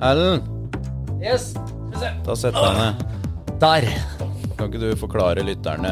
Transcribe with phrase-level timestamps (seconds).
[0.00, 0.42] Erlend,
[1.20, 1.52] Yes.
[2.24, 3.06] ta sett jeg ned.
[3.60, 3.84] Der.
[4.56, 5.90] Kan ikke du forklare lytterne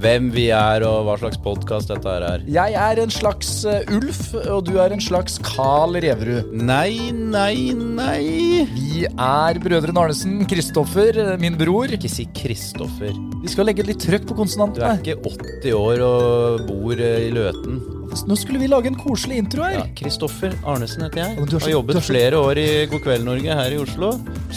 [0.00, 2.42] hvem vi er, og hva slags podkast dette her er?
[2.48, 6.52] Jeg er en slags eh, Ulf, og du er en slags Carl Reverud.
[6.52, 8.66] Nei, nei, nei.
[8.72, 10.42] Vi er brødrene Arnesen.
[10.48, 11.92] Kristoffer, eh, min bror.
[11.92, 13.16] Ikke si Kristoffer.
[13.42, 14.36] Vi skal legge litt trøkk på
[14.76, 17.80] Du er ikke 80 år og bor eh, i Løten.
[18.26, 19.78] Nå skulle vi lage en koselig intro her.
[19.80, 21.46] Ja, Kristoffer Arnesen heter jeg.
[21.48, 24.12] du så- har jobbet er flere år i God kveld Norge her i Oslo.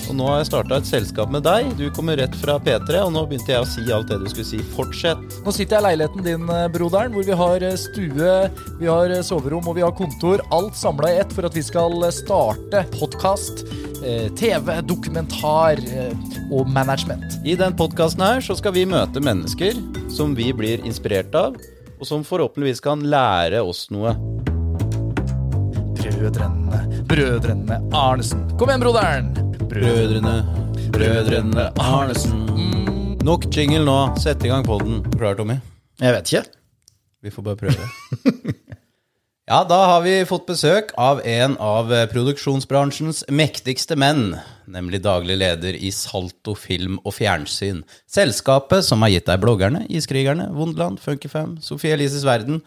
[0.09, 1.77] Og nå har jeg starta et selskap med deg.
[1.77, 4.46] Du kommer rett fra P3, og nå begynte jeg å si alt det du skulle
[4.46, 4.57] si.
[4.75, 5.18] Fortsett.
[5.46, 9.10] Nå sitter jeg i leiligheten din, eh, broderen, hvor vi har eh, stue, vi har
[9.10, 10.41] eh, soverom og vi har kontor.
[10.51, 13.65] Alt samla i ett for at vi skal starte podkast,
[14.35, 15.79] TV, dokumentar
[16.51, 17.39] og management.
[17.43, 19.74] I den podkasten her så skal vi møte mennesker
[20.11, 21.55] som vi blir inspirert av,
[21.99, 24.15] og som forhåpentligvis kan lære oss noe.
[26.05, 28.43] Brødrene, brødrene Arnesen.
[28.59, 29.31] Kom igjen, broderen!
[29.69, 30.35] Brødrene,
[30.93, 32.45] brødrene Arnesen.
[33.25, 33.97] Nok jingle nå.
[34.21, 35.02] Sett i gang podden.
[35.17, 35.57] Klar, Tommy?
[36.02, 36.43] Jeg vet ikke.
[37.25, 38.53] Vi får bare prøve.
[39.45, 44.31] Ja, da har vi fått besøk av en av produksjonsbransjens mektigste menn,
[44.65, 47.83] nemlig daglig leder i Salto film og fjernsyn.
[48.09, 52.63] Selskapet som har gitt deg bloggerne, Iskrigerne, Wunderland, Funkyfam, Sofie Elises verden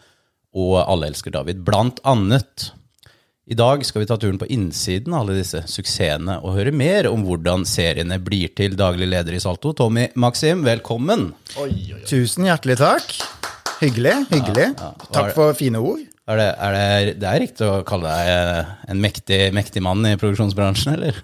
[0.55, 2.69] og Alle elsker David, blant annet.
[3.51, 7.09] I dag skal vi ta turen på innsiden av alle disse suksessene og høre mer
[7.11, 9.75] om hvordan seriene blir til daglig leder i Salto.
[9.75, 11.33] Tommy Maxim, velkommen.
[12.07, 13.11] Tusen hjertelig takk.
[13.83, 14.15] Hyggelig.
[14.31, 14.69] hyggelig.
[14.77, 15.11] Ja, ja.
[15.11, 16.08] Takk for fine ord.
[16.29, 20.05] Er det, er det, det er riktig å kalle deg eh, en mektig, mektig mann
[20.05, 21.23] i produksjonsbransjen, eller?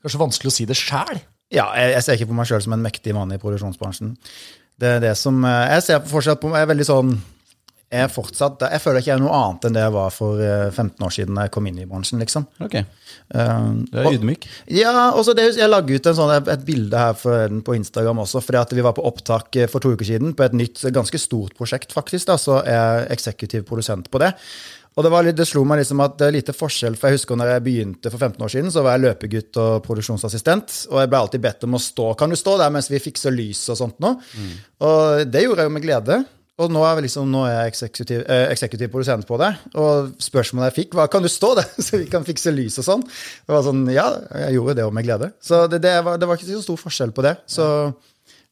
[0.00, 1.18] Kanskje vanskelig å si det sjæl.
[1.52, 4.14] Ja, jeg, jeg ser ikke på meg sjøl som en mektig mann i produksjonsbransjen.
[4.78, 7.18] Det er det som eh, Jeg ser fortsatt på meg er veldig sånn
[7.90, 10.68] er fortsatt Jeg føler ikke jeg er noe annet enn det jeg var for eh,
[10.68, 12.48] 15 år siden da jeg kom inn i bransjen, liksom.
[12.64, 12.82] Ok,
[13.28, 14.46] Um, du er ydmyk.
[14.72, 18.40] Ja, Også det, jeg lagde ut en sånn, et bilde her for, på Instagram også,
[18.40, 21.20] fordi at vi var på opptak eh, for to uker siden på et nytt, ganske
[21.20, 22.24] stort prosjekt, faktisk.
[22.30, 24.32] da, Så er jeg eksekutiv produsent på det.
[24.96, 27.20] Og det, var litt, det slo meg liksom at det er lite forskjell, for jeg
[27.20, 31.04] husker når jeg begynte for 15 år siden, så var jeg løpegutt og produksjonsassistent, og
[31.04, 32.08] jeg ble alltid bedt om å stå.
[32.18, 34.16] Kan du stå der mens vi fikser lys og sånt nå?
[34.88, 36.18] Og det gjorde jeg jo med glede.
[36.58, 39.52] Og nå er, liksom, nå er jeg eksekutiv, eh, eksekutiv produsent på det.
[39.78, 42.86] Og spørsmålet jeg fikk, var kan du stå der, så vi kan fikse lys og
[42.88, 43.04] sånn.
[43.06, 44.08] Det var sånn, Ja,
[44.46, 45.30] jeg gjorde det òg med glede.
[45.38, 47.36] Så det, det, var, det var ikke så stor forskjell på det.
[47.46, 47.92] Så ja.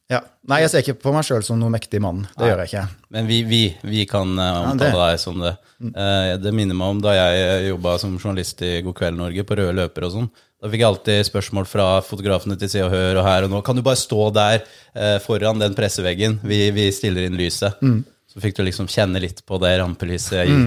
[0.07, 2.21] Nei, jeg ser ikke på meg sjøl som noen mektig mann.
[2.37, 2.83] Det gjør jeg ikke.
[3.11, 5.51] Men vi, vi, vi kan eh, omtale ja, deg som det.
[5.83, 9.57] Eh, det minner meg om da jeg jobba som journalist i God kveld Norge, på
[9.59, 10.29] Røde løper og sånn.
[10.63, 13.59] Da fikk jeg alltid spørsmål fra fotografene til Se og Hør og her og nå.
[13.67, 16.39] Kan du bare stå der eh, foran den presseveggen?
[16.47, 17.83] Vi, vi stiller inn lyset.
[18.31, 20.57] Så fikk du liksom kjenne litt på det rampelyset i,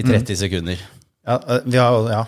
[0.00, 0.80] i 30 sekunder.
[1.28, 1.38] Ja,
[1.68, 2.24] ja, ja.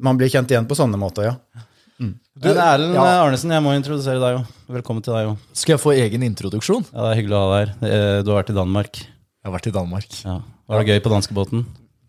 [0.00, 1.66] Man blir kjent igjen på sånne måter, ja.
[2.00, 3.02] Men Erlend ja.
[3.26, 4.52] Arnesen, jeg må introdusere deg òg.
[4.78, 5.42] Velkommen til deg òg.
[5.56, 6.86] Skal jeg få egen introduksjon?
[6.94, 7.74] Ja, det er hyggelig å ha deg her.
[7.90, 9.00] Eh, Du har vært i Danmark.
[9.02, 10.16] Jeg har vært i Danmark.
[10.24, 10.38] Ja.
[10.70, 11.66] Var det gøy på danskebåten?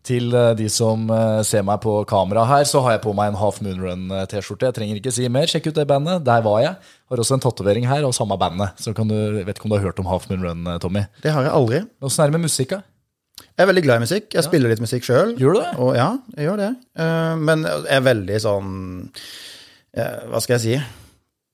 [0.08, 3.34] Til eh, de som eh, ser meg på kamera her, så har jeg på meg
[3.34, 4.70] en Half Moon Run-T-skjorte.
[4.72, 5.52] Jeg trenger ikke si mer.
[5.52, 6.24] Sjekk ut det bandet.
[6.26, 6.72] Der var jeg.
[7.12, 8.80] Har også en tatovering her av samme bandet.
[8.82, 11.04] Så kan du, vet ikke om du har hørt om Half Moon Run, eh, Tommy.
[11.26, 11.84] Det har jeg aldri.
[12.02, 12.82] Åssen er det med musikk, da?
[13.52, 14.32] Jeg er veldig glad i musikk.
[14.38, 15.36] Jeg spiller litt musikk sjøl.
[15.40, 15.70] Gjør du det?
[15.84, 16.72] Og ja, jeg gjør det.
[17.04, 18.70] Eh, Men jeg er veldig sånn
[19.12, 19.32] eh,
[19.92, 20.76] Hva skal jeg si?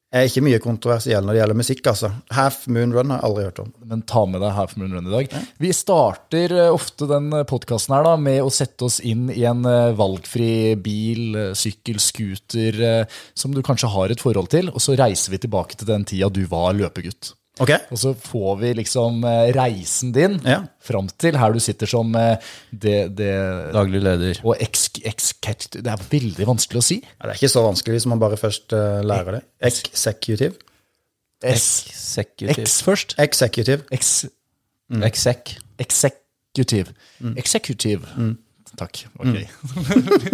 [0.07, 2.09] Jeg er ikke mye kontroversiell når det gjelder musikk, altså.
[2.31, 3.73] Half Moon Run har jeg aldri hørt om.
[3.89, 5.33] Men ta med deg Half Moon Run i dag.
[5.59, 9.67] Vi starter eh, ofte den podkasten her da, med å sette oss inn i en
[9.67, 14.79] eh, valgfri bil, eh, sykkel, scooter, eh, som du kanskje har et forhold til, og
[14.83, 17.33] så reiser vi tilbake til den tida du var løpegutt.
[17.63, 17.71] Ok?
[17.91, 20.59] Og så får vi liksom eh, reisen din Ja.
[20.83, 22.37] fram til her du sitter som eh,
[22.71, 23.31] det, det
[23.73, 24.39] Daglig leder.
[24.43, 25.33] Og ex, ex,
[25.73, 26.99] Det er veldig vanskelig å si.
[27.03, 29.43] Ja, det er ikke så vanskelig hvis man bare først eh, lærer det.
[29.71, 30.55] Executive.
[31.43, 32.61] Executive.
[32.65, 33.15] X først.
[33.21, 33.83] Executive.
[33.91, 34.25] Ex,
[35.03, 35.57] Exec.
[35.79, 36.93] executive.
[37.37, 38.05] Executive.
[38.77, 39.03] Takk.
[39.17, 39.37] Ok.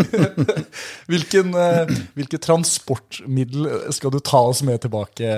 [1.11, 1.53] Hvilken,
[2.15, 5.29] hvilket transportmiddel skal du ta oss med tilbake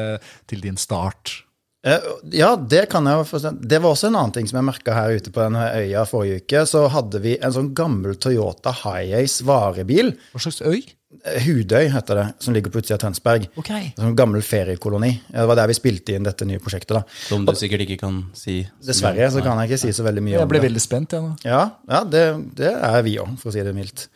[0.50, 1.44] til din start?
[1.85, 3.53] Eh, ja, det kan jeg forstå.
[3.61, 6.41] Det var også en annen ting som jeg merka her ute på denne øya forrige
[6.41, 6.65] uke.
[6.69, 10.15] Så hadde vi en sånn gammel Toyota Hiace varebil.
[10.33, 10.81] Hva slags øy?
[11.21, 13.45] Eh, Hudøy heter det, som ligger på utsida av Tønsberg.
[13.61, 13.91] Okay.
[13.93, 15.11] En sånn gammel feriekoloni.
[15.29, 16.95] Det var der vi spilte inn dette nye prosjektet.
[16.97, 17.03] da.
[17.29, 18.63] Som du sikkert ikke kan si?
[18.85, 20.43] Dessverre så kan jeg ikke si så veldig mye om det.
[20.47, 21.37] Jeg ble veldig spent, jeg ja, nå.
[21.45, 22.25] Ja, ja det,
[22.57, 24.07] det, er vi òg, for å si det mildt.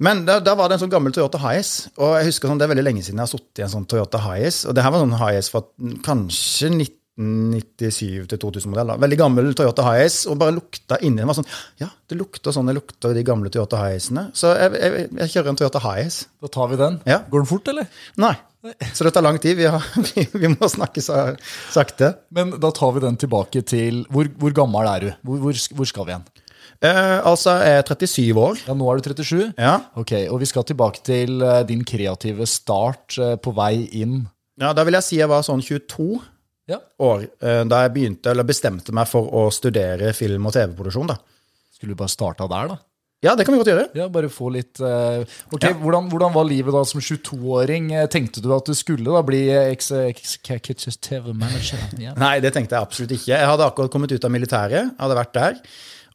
[0.00, 1.92] Men da, da, var det en sånn gammel Toyota Hiace.
[2.00, 3.84] Og jeg husker sånn, det er veldig lenge siden jeg har sittet i en sånn
[3.92, 4.64] Toyota Hiace.
[4.64, 5.62] Og det her var sånn Hiace fra
[6.06, 8.94] kanskje 90 1997-2000-modell.
[9.02, 10.24] Veldig gammel Toyota Hiace.
[10.30, 11.48] Og bare lukta inni den var sånn
[11.80, 14.28] Ja, det lukta sånn det lukta de gamle Toyota Hiacene.
[14.36, 16.30] Så jeg, jeg, jeg, kjører en Toyota Hiace.
[16.40, 17.00] Da tar vi den.
[17.08, 17.20] Ja.
[17.30, 17.90] Går den fort, eller?
[18.20, 18.34] Nei.
[18.92, 19.56] Så det tar lang tid.
[19.60, 21.30] Vi, har, vi, vi må snakke så
[21.72, 22.14] sakte.
[22.34, 25.10] Men da tar vi den tilbake til Hvor, hvor gammel er du?
[25.24, 26.28] Hvor, hvor, hvor skal vi igjen?
[26.80, 28.60] Eh, altså, jeg er 37 år.
[28.64, 29.52] Ja, Nå er du 37?
[29.58, 29.76] Ja.
[30.00, 34.22] Ok, Og vi skal tilbake til eh, din kreative start eh, på vei inn.
[34.60, 36.20] Ja, Da vil jeg si jeg var sånn 22.
[36.70, 36.78] Ja.
[37.02, 41.10] år eh, da jeg begynte, eller bestemte meg for å studere film- og TV-produksjon.
[41.10, 41.18] da.
[41.74, 42.78] Skulle du bare starta der, da?
[43.20, 43.88] Ja, det kan vi godt gjøre.
[43.98, 45.74] Ja, Bare få litt Uh, Ok, Ja.
[45.76, 47.90] hvordan, hvordan var livet da som 22-åring?
[47.92, 49.42] Eh, Tenkte du at du skulle da bli
[51.04, 51.78] TV-manager?
[51.98, 52.14] Yeah.
[52.16, 53.28] Nei, det tenkte jeg absolutt ikke.
[53.34, 55.58] Jeg hadde akkurat kommet ut av militæret, hadde vært der.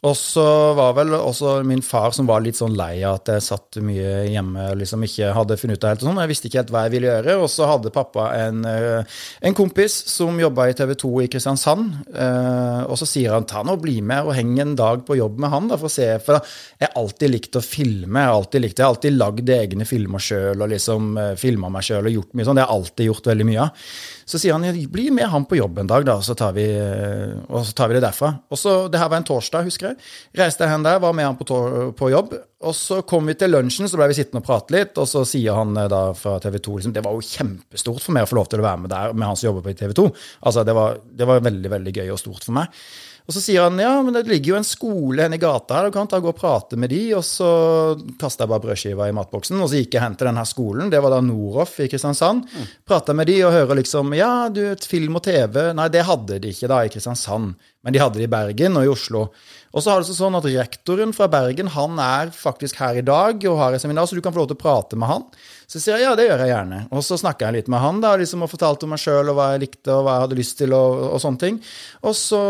[0.06, 0.44] Og så
[0.78, 4.28] var vel også min far som var litt sånn lei av at jeg satt mye
[4.30, 6.20] hjemme og liksom ikke hadde funnet ut av helt sånn.
[6.22, 7.38] Jeg visste ikke helt hva jeg ville gjøre.
[7.42, 9.16] Og så hadde pappa en, eh,
[9.50, 11.96] en kompis som jobba i TV 2 i Kristiansand.
[12.14, 15.40] eh, Og så sier han ta nå bli med og heng en dag på jobb
[15.40, 16.08] med han, da, for å se.
[16.20, 18.20] For jeg har alltid likt å filme.
[18.20, 18.78] Jeg har alltid likt.
[18.78, 22.46] Jeg har alltid lagd egne filmer sjøl og liksom filma meg sjøl og gjort mye
[22.46, 22.56] sånn.
[22.56, 23.88] Det har jeg alltid gjort veldig mye av.
[24.26, 26.66] Så sier han bli med han på jobb en dag, da, så tar vi,
[27.46, 28.32] og så tar vi det derfra.
[28.50, 29.98] Og så, Det her var en torsdag, husker jeg.
[30.42, 31.46] Reiste jeg hen der, var med han på,
[31.94, 32.34] på jobb.
[32.66, 34.98] Og så kom vi til lunsjen, så ble vi sittende og prate litt.
[34.98, 38.18] Og så sier han eh, da fra TV 2 liksom, Det var jo kjempestort for
[38.18, 39.94] meg å få lov til å være med der med han som jobber på TV
[39.98, 40.08] 2.
[40.42, 42.82] Altså, det var, det var veldig, veldig gøy og stort for meg.
[43.26, 45.88] Og så sier han ja, men det ligger jo en skole henne i gata her,
[45.90, 47.02] du kan ta og gå og prate med de.
[47.18, 47.50] Og så
[48.22, 50.92] kasta jeg bare brødskiva i matboksen, og så gikk jeg hen til denne skolen.
[50.94, 52.46] Det var da Noroff i Kristiansand.
[52.86, 55.72] Prata med de og hører liksom ja, du, film og TV.
[55.74, 58.88] Nei, det hadde de ikke da i Kristiansand, men de hadde det i Bergen og
[58.88, 59.28] i Oslo.
[59.76, 63.44] Og så har det sånn at rektoren fra Bergen han er faktisk her i dag
[63.46, 65.26] og har et seminar, så du kan få lov til å prate med han.
[65.70, 66.80] Så sier jeg ja, det gjør jeg gjerne.
[66.96, 69.38] Og så snakker jeg litt med han da, liksom, og fortalte om meg sjøl og
[69.38, 70.74] hva jeg likte og hva jeg hadde lyst til.
[70.78, 71.60] og, og sånne ting.
[72.08, 72.42] Og så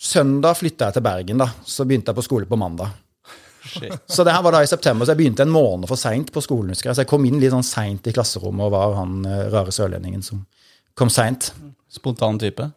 [0.00, 1.50] søndag flytta jeg til Bergen, da.
[1.66, 2.94] Så begynte jeg på skole på mandag.
[3.66, 3.92] Shit.
[4.08, 6.42] Så det her var da i september, så jeg begynte en måned for seint på
[6.44, 6.72] skolen.
[6.72, 6.96] husker jeg.
[6.96, 10.24] Så jeg kom inn litt sånn seint i klasserommet og var han eh, rare sørlendingen
[10.24, 10.46] som
[10.98, 11.50] kom seint.
[11.90, 12.70] Spontan type.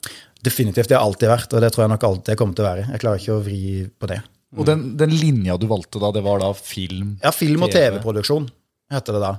[0.43, 0.89] Definitivt.
[0.91, 2.85] Det har alltid vært, og det tror jeg nok alltid jeg kommer til å være.
[2.91, 3.63] Jeg klarer ikke å vri
[3.99, 4.19] på det.
[4.53, 7.15] Og den, den linja du valgte da, det var da film?
[7.23, 7.95] Ja, film- og TV.
[7.95, 8.47] TV-produksjon
[8.93, 9.33] heter det da.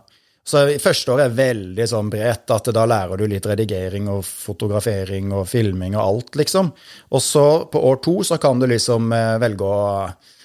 [0.45, 5.31] Så første år er veldig sånn bredt, at da lærer du litt redigering og fotografering
[5.33, 6.69] og filming og alt, liksom.
[7.17, 9.87] Og så på år to så kan du liksom eh, velge å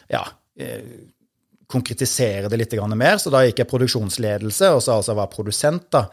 [0.08, 0.22] ja,
[0.56, 0.86] eh,
[1.70, 3.20] konkretisere det litt mer.
[3.20, 6.06] Så da gikk jeg produksjonsledelse, og så altså var produsent da,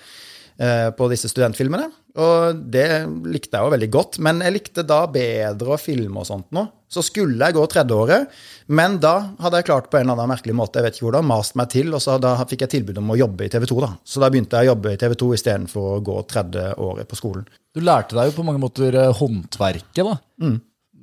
[0.59, 1.87] eh, på disse studentfilmene.
[2.17, 2.87] Og det
[3.29, 6.65] likte jeg jo veldig godt, men jeg likte da bedre å filme og sånt nå.
[6.89, 8.31] Så skulle jeg gå tredjeåret,
[8.73, 11.27] men da hadde jeg klart på en eller annen merkelig måte, jeg vet ikke hvordan,
[11.29, 13.81] mast meg til, og så da fikk jeg tilbud om å jobbe i TV 2,
[13.83, 13.91] da.
[14.07, 17.19] Så da begynte jeg å jobbe i TV 2 istedenfor å gå tredje året på
[17.19, 17.45] skolen.
[17.75, 20.17] Du lærte deg jo på mange måter eh, håndverket, da.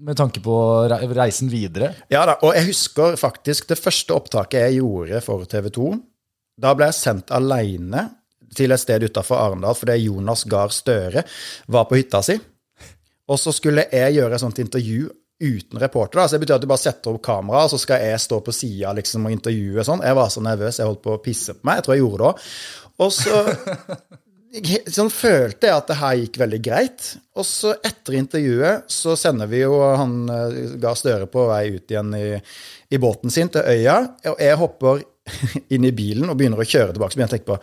[0.04, 0.56] Med tanke på
[0.90, 1.94] reisen videre.
[2.12, 5.94] Ja da, og jeg husker faktisk det første opptaket jeg gjorde for TV 2.
[6.64, 8.08] Da ble jeg sendt aleine
[8.58, 11.26] til et sted utafor Arendal fordi Jonas Gahr Støre
[11.74, 12.38] var på hytta si.
[13.32, 15.10] Og så skulle jeg gjøre et sånt intervju
[15.44, 16.20] uten reporter.
[16.20, 18.40] da, så Det betyr at du bare setter opp kamera, og så skal jeg stå
[18.44, 20.04] på sida liksom, og intervjue sånn.
[20.06, 21.80] Jeg var så nervøs, jeg holdt på å pisse på meg.
[21.80, 22.44] Jeg tror jeg gjorde det òg.
[23.04, 23.40] Og så
[24.98, 27.08] sånn følte jeg at det her gikk veldig greit.
[27.40, 31.96] Og så etter intervjuet så sender vi jo han eh, Gahr Støre på vei ut
[31.96, 32.28] igjen i,
[32.94, 33.98] i båten sin til øya.
[34.32, 35.02] Og jeg hopper
[35.74, 37.16] inn i bilen og begynner å kjøre tilbake.
[37.16, 37.62] Så begynner jeg å tenke på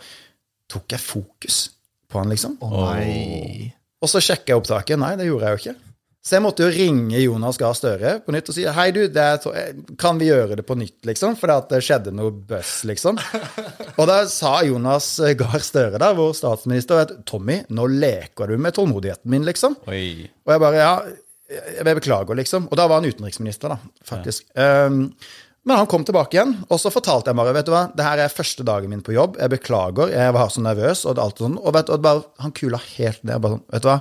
[0.71, 1.61] Tok jeg fokus
[2.11, 2.57] på han, liksom?
[2.63, 3.71] Å nei.
[4.01, 4.99] Og så sjekka jeg opptaket.
[4.99, 5.79] Nei, det gjorde jeg jo ikke.
[6.21, 9.23] Så jeg måtte jo ringe Jonas Gahr Støre på nytt og si hei, du, det
[9.25, 11.33] er, kan vi gjøre det på nytt, liksom?
[11.39, 13.17] For det skjedde noe bøss, liksom.
[13.99, 18.77] Og da sa Jonas Gahr Støre, da, vår statsminister, at Tommy, nå leker du med
[18.77, 19.79] tålmodigheten min, liksom.
[19.89, 20.29] Oi.
[20.45, 20.93] Og jeg bare ja,
[21.49, 22.69] jeg beklager, liksom.
[22.69, 24.45] Og da var han utenriksminister, da, faktisk.
[24.53, 25.07] Um,
[25.67, 28.23] men han kom tilbake igjen, og så fortalte jeg bare vet du hva, det her
[28.23, 29.37] er første dagen min på jobb.
[29.37, 31.03] Jeg beklager, jeg var så nervøs.
[31.05, 33.37] Og alt sånn, og, vet, og bare, han kula helt ned.
[33.43, 33.99] bare sånn, vet du hva,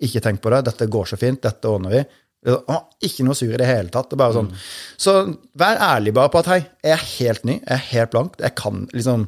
[0.00, 2.04] Ikke tenk på det, dette går så fint, dette ordner vi.
[2.46, 4.08] Han var ikke noe sur i det hele tatt.
[4.08, 4.54] det er bare sånn.
[4.96, 5.16] Så
[5.60, 8.38] vær ærlig bare på at hei, jeg er helt ny, jeg er helt blank.
[8.40, 9.26] Jeg kan liksom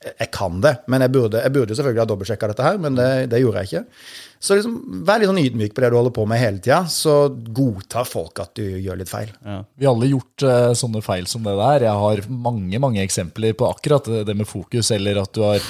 [0.00, 3.08] jeg kan det, men jeg burde, jeg burde selvfølgelig ha dobbeltsjekka dette her, men det,
[3.28, 3.82] det gjorde jeg ikke.
[4.40, 7.16] Så liksom, vær litt sånn ydmyk på det du holder på med hele tida, så
[7.28, 9.34] godtar folk at du gjør litt feil.
[9.76, 11.84] Vi har alle gjort uh, sånne feil som det der.
[11.90, 15.60] Jeg har mange mange eksempler på akkurat det, med fokus, eller at du har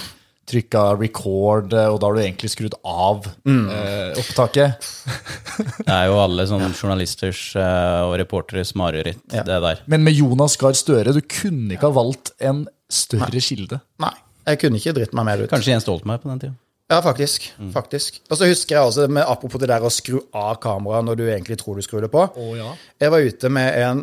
[0.51, 4.89] trykka record, eh, og da har du egentlig skrudd av eh, opptaket.
[5.85, 9.45] Det er jo alle sånne journalisters eh, og reporteres mareritt, Ja.
[9.47, 9.83] det der.
[9.91, 13.81] Men med Jonas Gahr Støre, du kunne ikke ha valgt en større kilde.
[14.03, 14.15] Nei,
[14.49, 15.53] jeg kunne ikke dritt meg mer ut.
[15.53, 16.57] Kanskje Jens Stoltenberg på den tida.
[16.91, 17.53] Ja, faktisk.
[17.73, 18.19] faktisk.
[18.31, 21.27] Og så husker jeg også, med, apropos det der å skru av kameraet når du
[21.29, 22.25] egentlig tror du skrur det på.
[22.27, 22.73] Å ja.
[22.99, 24.01] Jeg var ute med en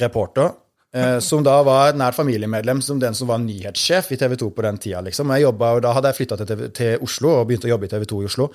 [0.00, 0.48] reporter
[0.96, 4.48] eh, som da var et nært familiemedlem som den som var nyhetssjef i TV 2
[4.56, 5.02] på den tida.
[5.04, 5.34] Liksom.
[5.36, 7.92] Jeg jobbet, og Da hadde jeg flytta til, til Oslo og begynte å jobbe i
[7.92, 8.48] TV 2 i Oslo.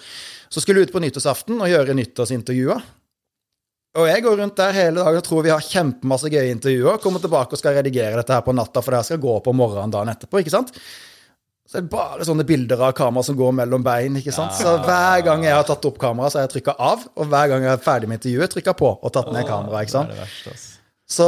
[0.49, 2.81] Så skulle jeg ut på nyttårsaften og gjøre nyttårsintervjuer.
[3.99, 6.99] Og jeg går rundt der hele dagen og tror vi har kjempemasse gøye intervjuer.
[7.03, 9.53] Kommer tilbake og skal redigere dette her på natta, for det her skal gå på
[9.57, 10.41] morgenen dagen etterpå.
[10.43, 10.71] ikke sant?
[11.69, 14.15] Så det er bare sånne bilder av kamera som går mellom bein.
[14.17, 14.55] ikke sant?
[14.57, 17.03] Så hver gang jeg har tatt opp kamera, så har jeg trykka av.
[17.19, 19.85] Og hver gang jeg er ferdig med intervjuet, trykka på og tatt ned kameraet.
[19.85, 20.09] ikke Det sant?
[20.09, 20.65] er det verste, ass.
[21.09, 21.25] Så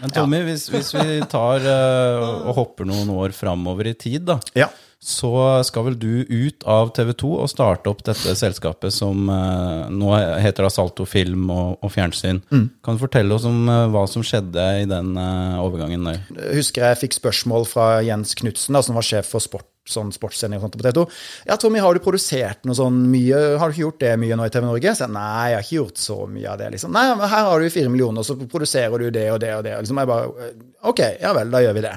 [0.00, 4.36] Men Tommy, hvis, hvis vi tar uh, og hopper noen år framover i tid, da,
[4.58, 4.68] ja.
[4.98, 5.30] Så
[5.62, 10.10] skal vel du ut av TV 2 og starte opp dette selskapet som eh, nå
[10.42, 12.40] heter da Salto Film og, og Fjernsyn.
[12.50, 16.18] Kan du fortelle oss om eh, hva som skjedde i den eh, overgangen der?
[16.34, 20.58] Jeg husker jeg fikk spørsmål fra Jens Knutsen, som var sjef for sport, sånn sportssending
[20.58, 21.04] og sånt på TV 2.
[21.52, 23.38] Ja, Tommy, har du produsert noe sånn mye?
[23.62, 24.96] Har du ikke gjort det mye nå i TV Norge?
[24.98, 26.98] Så jeg, nei, jeg har ikke gjort så mye av det, liksom.
[26.98, 29.78] Nei, men her har du fire millioner, så produserer du det og det og det.
[29.78, 30.50] Liksom jeg bare,
[30.90, 31.94] ok, ja vel, da gjør vi det.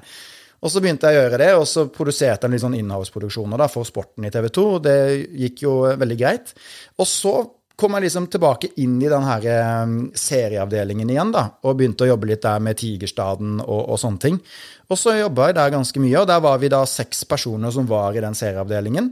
[0.61, 3.67] Og så begynte jeg å gjøre det, og så produserte jeg litt sånn innhavsproduksjoner da,
[3.71, 4.67] for sporten i TV 2.
[4.75, 4.99] og Det
[5.45, 6.53] gikk jo veldig greit.
[7.01, 7.33] Og så
[7.81, 12.11] kom jeg liksom tilbake inn i den her eh, serieavdelingen igjen, da, og begynte å
[12.11, 14.37] jobbe litt der med Tigerstaden og, og sånne ting.
[14.91, 17.89] Og så jobba jeg der ganske mye, og der var vi da seks personer som
[17.89, 19.09] var i den serieavdelingen.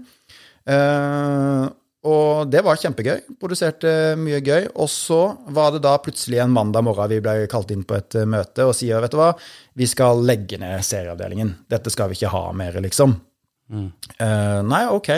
[0.70, 1.66] Eh,
[2.08, 3.26] og det var kjempegøy.
[3.42, 4.70] Produserte mye gøy.
[4.80, 5.20] Og så
[5.52, 8.70] var det da plutselig en mandag morgen vi ble kalt inn på et eh, møte
[8.70, 9.34] og sier, vet du hva,
[9.76, 11.58] vi skal legge ned serieavdelingen.
[11.72, 13.18] Dette skal vi ikke ha mer, liksom.
[14.16, 15.12] Eh, nei, ok.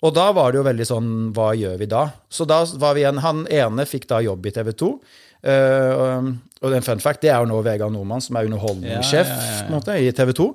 [0.00, 2.06] Og da var det jo veldig sånn, hva gjør vi da?
[2.32, 4.92] Så da var vi en, han ene fikk da jobb i TV 2.
[5.40, 6.26] Eh,
[6.60, 9.96] og, en fun fact, det er jo nå Vegard Nordmann, som er underholdningssjef Ja, ja,
[9.96, 10.48] i TV 2.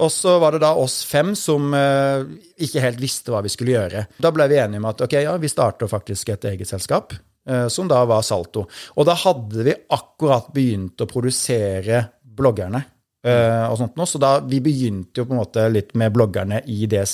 [0.00, 2.24] Og så var det da oss fem som uh,
[2.60, 4.06] ikke helt visste hva vi skulle gjøre.
[4.16, 7.12] Da ble vi enige om at ok, ja, vi starter faktisk et eget selskap,
[7.50, 8.64] uh, som da var Salto.
[8.96, 12.80] Og da hadde vi akkurat begynt å produsere bloggerne.
[13.20, 16.62] Uh, og sånt nå, Så da, vi begynte jo på en måte litt med bloggerne
[16.72, 17.04] i det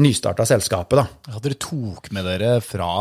[0.00, 1.02] nystarta selskapet.
[1.02, 1.34] da.
[1.34, 2.94] Ja, dere tok med dere fra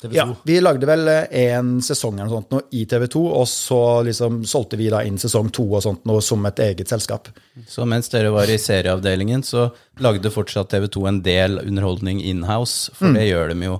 [0.00, 0.16] TV 2.
[0.16, 4.42] Ja, Vi lagde vel én sesong eller sånt nå i TV 2, og så liksom
[4.48, 7.30] solgte vi da inn sesong to og sånt nå som et eget selskap.
[7.68, 9.68] Så mens dere var i serieavdelingen, så
[10.04, 13.78] lagde fortsatt TV 2 en del underholdning inhouse, for det gjør de jo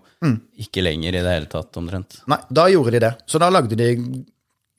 [0.64, 2.20] ikke lenger i det hele tatt, omtrent.
[2.30, 3.12] Nei, da gjorde de det.
[3.26, 3.90] Så da lagde de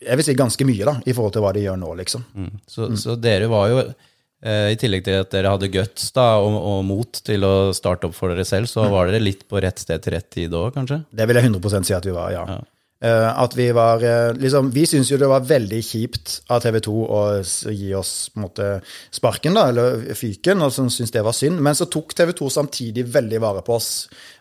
[0.05, 2.25] jeg vil si ganske mye da, i forhold til hva de gjør nå, liksom.
[2.35, 2.51] Mm.
[2.69, 4.11] Så, så dere var jo, eh,
[4.45, 8.13] i tillegg til at dere hadde guts da, og, og mot til å starte opp
[8.17, 11.01] for dere selv, så var dere litt på rett sted til rett tid òg, kanskje?
[11.09, 12.45] Det vil jeg 100 si at vi var, ja.
[13.03, 16.79] Eh, at vi var eh, liksom, Vi syntes jo det var veldig kjipt av TV
[16.85, 17.21] 2 å
[17.75, 18.77] gi oss måte
[19.13, 21.59] sparken, da, eller fyken, og så syntes det var synd.
[21.63, 23.89] Men så tok TV 2 samtidig veldig vare på oss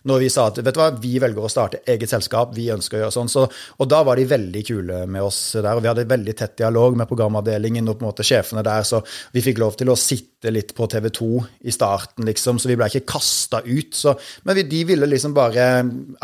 [0.08, 2.98] når vi sa at vet du hva, vi velger å starte eget selskap, vi ønsker
[2.98, 3.30] å gjøre sånn.
[3.32, 6.58] Så, og da var de veldig kule med oss der, og vi hadde veldig tett
[6.60, 9.00] dialog med programavdelingen og på en måte sjefene der, så
[9.32, 11.30] vi fikk lov til å sitte litt på TV 2
[11.64, 13.96] i starten, liksom, så vi ble ikke kasta ut.
[13.96, 14.12] Så,
[14.44, 15.68] men vi, de ville liksom bare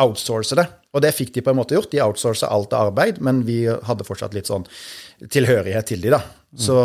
[0.04, 0.66] outsource det.
[0.90, 1.92] Og det fikk de på en måte gjort.
[1.92, 4.66] De outsourca alt av arbeid, men vi hadde fortsatt litt sånn
[5.30, 6.20] tilhørighet til de da.
[6.58, 6.76] Så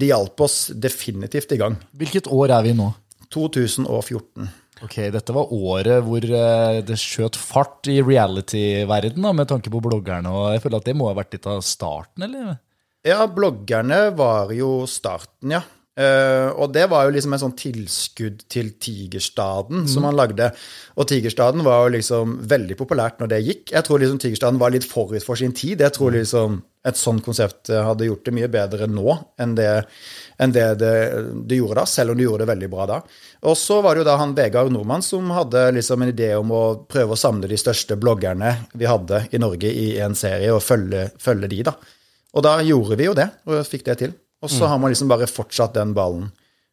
[0.00, 1.76] de hjalp oss definitivt i gang.
[2.00, 2.88] Hvilket år er vi nå?
[3.30, 4.48] 2014.
[4.84, 10.32] Ok, Dette var året hvor eh, det skjøt fart i reality-verden med tanke på bloggerne.
[10.32, 12.56] og jeg føler at Det må ha vært litt av starten, eller?
[13.06, 15.62] Ja, bloggerne var jo starten, ja.
[16.00, 20.46] Uh, og det var jo liksom en sånn tilskudd til Tigerstaden som han lagde.
[20.96, 23.64] Og Tigerstaden var jo liksom veldig populært når det gikk.
[23.74, 25.82] Jeg tror liksom Tigerstaden var litt forut for sin tid.
[25.82, 29.68] Jeg tror liksom et sånt konsept eh, hadde gjort det mye bedre nå enn det,
[30.40, 30.94] enn det, det
[31.50, 33.00] det gjorde da, selv om det gjorde det veldig bra da.
[33.40, 36.50] Og så var det jo da han Vegard Nordmann som hadde liksom en idé om
[36.52, 40.60] å prøve å samle de største bloggerne vi hadde i Norge i en serie, og
[40.64, 41.76] følge, følge de, da.
[42.36, 44.12] Og da gjorde vi jo det, og fikk det til.
[44.44, 46.28] Og så har man liksom bare fortsatt den ballen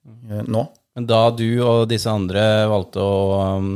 [0.08, 0.68] eh, nå.
[0.98, 3.16] Men da du og disse andre valgte å
[3.60, 3.72] um,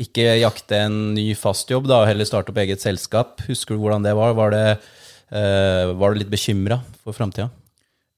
[0.00, 3.82] ikke jakte en ny fast jobb, da, og heller starte opp eget selskap, husker du
[3.82, 4.36] hvordan det var?
[4.38, 4.64] Var, det,
[5.34, 7.50] uh, var du litt bekymra for framtida?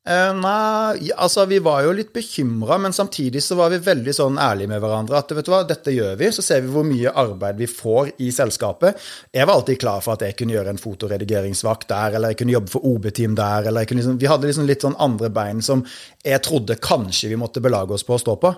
[0.08, 4.38] Eh, nei, altså vi var jo litt bekymra, men samtidig så var vi veldig sånn
[4.40, 5.20] ærlige med hverandre.
[5.20, 8.14] At vet du hva, dette gjør vi, så ser vi hvor mye arbeid vi får
[8.24, 8.96] i selskapet.
[9.36, 12.56] Jeg var alltid klar for at jeg kunne gjøre en fotoredigeringsvakt der, eller jeg kunne
[12.56, 13.68] jobbe for OB-team der.
[13.68, 15.84] eller jeg kunne liksom, Vi hadde liksom litt sånn andre bein som
[16.24, 18.54] jeg trodde kanskje vi måtte belage oss på å stå på.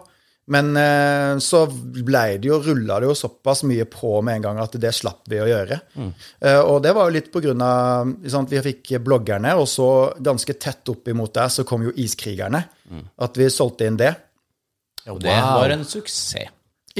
[0.51, 4.59] Men eh, så ble det jo, rulla det jo såpass mye på med en gang
[4.65, 5.81] at det slapp vi å gjøre.
[6.43, 9.87] Eh, og det var jo litt på grunn av at vi fikk bloggerne, og så
[10.19, 12.65] ganske tett opp imot der så kom jo Iskrigerne.
[13.23, 14.11] At vi solgte inn det.
[15.11, 16.51] Og det var en suksess.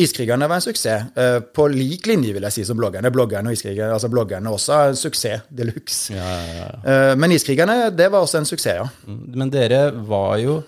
[0.01, 1.09] Iskrigerne var en suksess.
[1.19, 3.11] eh, På lik linje, vil jeg si, som bloggerne.
[3.11, 6.15] Bloggerne og iskrigerne, altså bloggerne også er en suksess de luxe.
[6.15, 8.87] Eh, Men Iskrigerne, det var også en suksess, ja.
[9.11, 10.61] Men dere var jo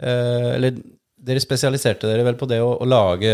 [0.00, 0.80] eh, Eller
[1.22, 3.30] dere spesialiserte dere vel på det å, å lage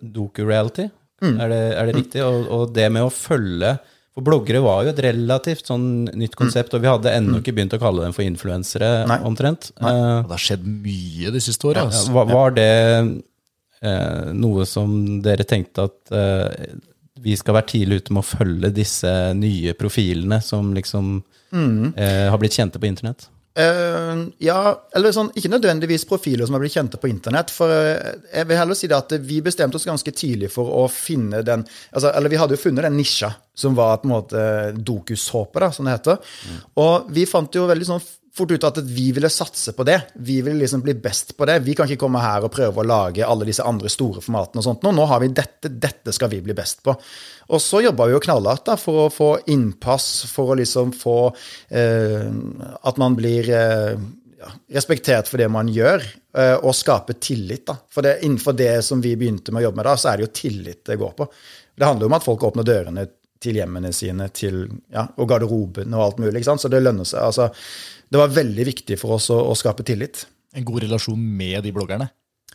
[0.00, 0.86] doku-reality?
[1.24, 2.22] Er, det, er det riktig?
[2.26, 3.70] Og, og det med å følge
[4.12, 7.74] For bloggere var jo et relativt sånn nytt konsept, og vi hadde ennå ikke begynt
[7.74, 8.90] å kalle dem for influensere,
[9.26, 9.72] omtrent.
[9.82, 9.94] Nei.
[9.94, 11.86] Og det har skjedd mye de siste åra.
[11.88, 16.76] Ja, var, var det eh, noe som dere tenkte at eh,
[17.24, 21.16] vi skal være tidlig ute med å følge disse nye profilene som liksom
[21.50, 23.26] eh, har blitt kjente på internett?
[23.54, 24.58] Eh, ja,
[24.98, 27.52] eller sånn, ikke nødvendigvis profiler som har blitt kjente på internett.
[27.54, 30.88] For uh, jeg vil heller si det at vi bestemte oss ganske tidlig for å
[30.90, 34.42] finne den altså, Eller vi hadde jo funnet den nisja som var på en måte
[34.74, 36.34] dokusåpe, da, som det heter.
[36.82, 38.02] Og vi fant jo veldig sånn
[38.34, 40.00] fort ut at vi ville satse på det.
[40.14, 41.60] Vi ville liksom bli best på det.
[41.62, 44.66] Vi kan ikke komme her og prøve å lage alle disse andre store formatene og
[44.66, 44.86] sånt.
[44.86, 46.96] Nå, har vi dette, dette skal vi bli best på.
[47.54, 51.18] Og så jobba vi jo knallhardt da, for å få innpass, for å liksom få
[51.68, 52.28] eh,
[52.82, 53.94] At man blir eh,
[54.74, 56.02] respektert for det man gjør,
[56.36, 57.66] eh, og skape tillit.
[57.70, 57.78] da.
[57.92, 60.26] For det, innenfor det som vi begynte med å jobbe med da, så er det
[60.26, 61.28] jo tillit det går på.
[61.74, 63.06] Det handler jo om at folk åpner dørene
[63.44, 66.44] til hjemmene sine, til, ja, og garderoben og alt mulig.
[66.48, 67.20] Så det lønner seg.
[67.22, 67.50] altså
[68.14, 70.26] det var veldig viktig for oss å, å skape tillit.
[70.54, 72.06] En god relasjon med de bloggerne.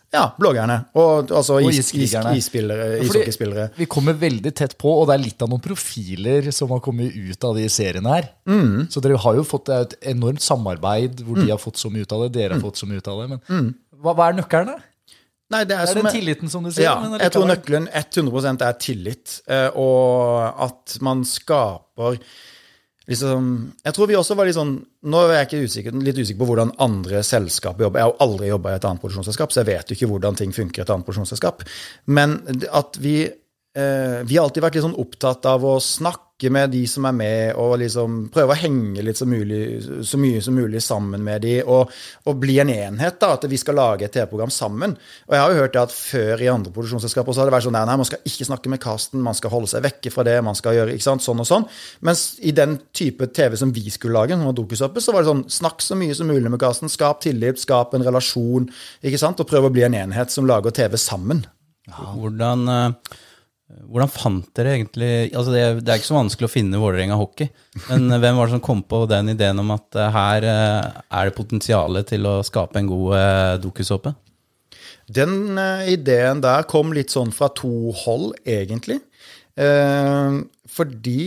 [0.10, 0.77] Ja, bloggerne.
[0.98, 3.67] Og altså Og is, is, ishockeyspillere.
[3.77, 7.13] Vi kommer veldig tett på, og det er litt av noen profiler som har kommet
[7.13, 8.31] ut av de seriene her.
[8.50, 8.88] Mm.
[8.89, 12.15] Så dere har jo fått et enormt samarbeid hvor de har fått så mye ut
[12.15, 13.27] av det, dere har fått så mye ut av det.
[13.36, 14.88] Men hva, hva er nøkkelen, da?
[15.50, 16.86] Nei, det er, Det er som den tilliten, som du sier.
[16.86, 22.20] Ja, jeg tror nøkkelen 100% er tillit, eh, og at man skaper
[23.10, 23.46] liksom
[23.82, 24.75] Jeg tror vi også var litt sånn
[25.10, 28.01] Nå er jeg ikke usikker, litt usikker på hvordan andre selskaper jobber.
[28.01, 30.38] Jeg har jo aldri jobba i et annet produksjonsselskap, så jeg vet jo ikke hvordan
[30.38, 31.63] ting funker i et annet produksjonsselskap.
[32.12, 32.36] Men
[32.70, 33.15] at vi
[33.70, 37.42] Vi har alltid vært litt sånn opptatt av å snakke med de som er med,
[37.60, 41.58] og liksom prøve å henge litt så, mulig, så mye som mulig sammen med de,
[41.62, 41.92] og,
[42.26, 43.20] og bli en enhet.
[43.22, 44.96] da, At vi skal lage et TV-program sammen.
[45.28, 47.68] Og jeg har jo hørt det at før i andre produksjonsselskaper så har det vært
[47.68, 50.25] sånn nei, nei, man skal ikke snakke med casten, man skal holde seg vekke fra
[50.25, 51.70] det, man skal gjøre ikke sant, sånn og sånn.
[52.10, 55.34] Mens i den type TV som vi skulle lage, som var Dokusoppe, så var det
[55.34, 58.72] sånn snakk så mye som mulig med casten, skap tillit, skap en relasjon,
[59.05, 61.46] ikke sant, og prøv å bli en enhet som lager TV sammen.
[61.90, 63.18] Hvordan, eh,
[63.70, 67.50] hvordan fant dere egentlig altså det, det er ikke så vanskelig å finne Vålerenga hockey,
[67.90, 71.29] men hvem var det som kom på den ideen om at eh, her eh, er
[71.29, 74.16] det potensial til å skape en god eh, dokusåpe?
[75.10, 75.58] Den
[75.90, 79.00] ideen der kom litt sånn fra to hold, egentlig.
[79.58, 81.22] Eh, fordi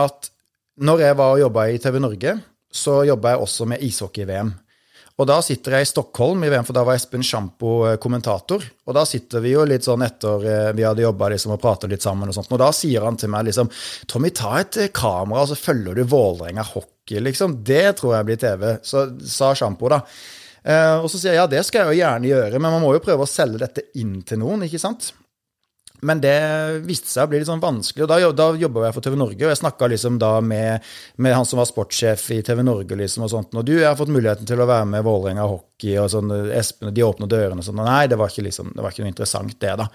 [0.00, 0.30] at
[0.76, 2.36] når jeg var og jobba i TV Norge,
[2.72, 4.52] så jobba jeg også med ishockey-VM.
[5.16, 8.64] Og da sitter jeg i Stockholm i VM, for da var Espen Sjampo kommentator.
[8.84, 11.88] Og da sitter vi jo litt sånn etter eh, vi hadde jobba liksom, og pratet
[11.92, 12.52] litt sammen, og sånt.
[12.52, 13.70] Og da sier han til meg liksom
[14.12, 17.62] Tommy, ta et eh, kamera, og så følger du Vålerenga hockey, liksom.
[17.64, 18.66] Det tror jeg blir TV.
[18.84, 20.02] Så sa Sjampo, da.
[20.66, 22.92] Eh, og så sier jeg ja, det skal jeg jo gjerne gjøre, men man må
[22.92, 25.14] jo prøve å selge dette inn til noen, ikke sant?
[26.00, 26.36] Men det
[26.84, 28.04] viste seg å bli litt sånn vanskelig.
[28.04, 30.84] og Da, da jobba jeg for TV Norge, og jeg snakka liksom med,
[31.16, 32.98] med, han som var sportssjef i TV Norge.
[32.98, 35.96] liksom og sånt, og du, jeg har fått muligheten til å være med Vålerenga hockey,
[36.02, 37.84] og sånn, Espen, de åpner dørene og sånn.
[37.84, 39.90] Nei, det var ikke, liksom, det var ikke noe interessant, det, da.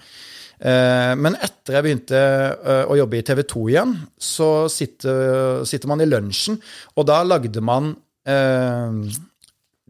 [0.62, 5.90] Eh, Men etter jeg begynte eh, å jobbe i TV 2 igjen, så sitter, sitter
[5.90, 6.58] man i lunsjen,
[6.94, 7.94] og da lagde man
[8.28, 9.18] eh,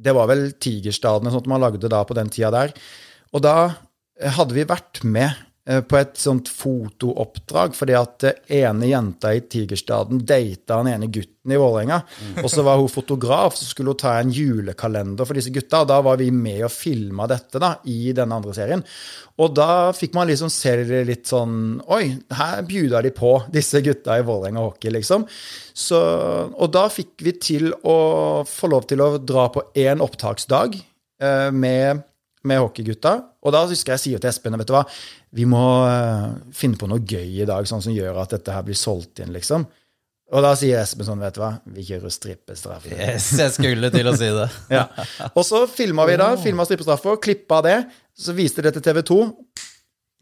[0.02, 2.72] Det var vel Tigerstaden sånt man lagde da på den tida der.
[3.32, 3.56] Og da
[4.36, 5.36] hadde vi vært med
[5.86, 11.54] på et sånt fotooppdrag, fordi at eh, ene jenta i Tigerstaden data den ene gutten
[11.54, 12.00] i Vålerenga.
[12.42, 15.84] Og så var hun fotograf, så skulle hun ta en julekalender for disse gutta.
[15.84, 18.82] Og da var vi med og filma dette da, i denne andre serien.
[19.38, 23.80] Og da fikk man liksom se det litt sånn Oi, her bjuda de på, disse
[23.86, 25.28] gutta i Vålerenga hockey, liksom.
[25.72, 25.98] Så,
[26.52, 27.98] og da fikk vi til å
[28.48, 30.74] få lov til å dra på én opptaksdag
[31.22, 32.08] eh, med
[32.42, 33.20] med hockeygutta.
[33.42, 34.84] Og da husker jeg sier til Espen vet du hva,
[35.34, 38.66] vi må eh, finne på noe gøy i dag, sånn som gjør at dette her
[38.66, 39.66] blir solgt inn, liksom.
[40.32, 42.94] Og da sier Espen sånn, vet du hva, vi kjører strippestraffe.
[42.94, 44.48] Yes, jeg skulle til å si det.
[44.78, 44.86] Ja.
[45.34, 47.76] Og så filma vi da, filma strippestraffa, klippa det,
[48.16, 49.20] så viste det til TV 2.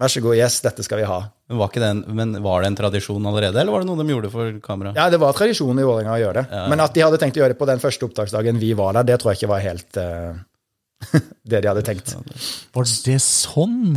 [0.00, 1.20] Vær så god, yes, dette skal vi ha.
[1.52, 4.30] Men var, den, men var det en tradisjon allerede, eller var det noe de gjorde
[4.32, 4.94] for kamera?
[4.96, 6.60] Ja, det var tradisjon i Vålerenga å gjøre det.
[6.72, 9.10] Men at de hadde tenkt å gjøre det på den første opptaksdagen vi var der,
[9.12, 10.40] det tror jeg ikke var helt eh,
[11.50, 12.12] det de hadde tenkt.
[12.74, 13.94] Var det sånn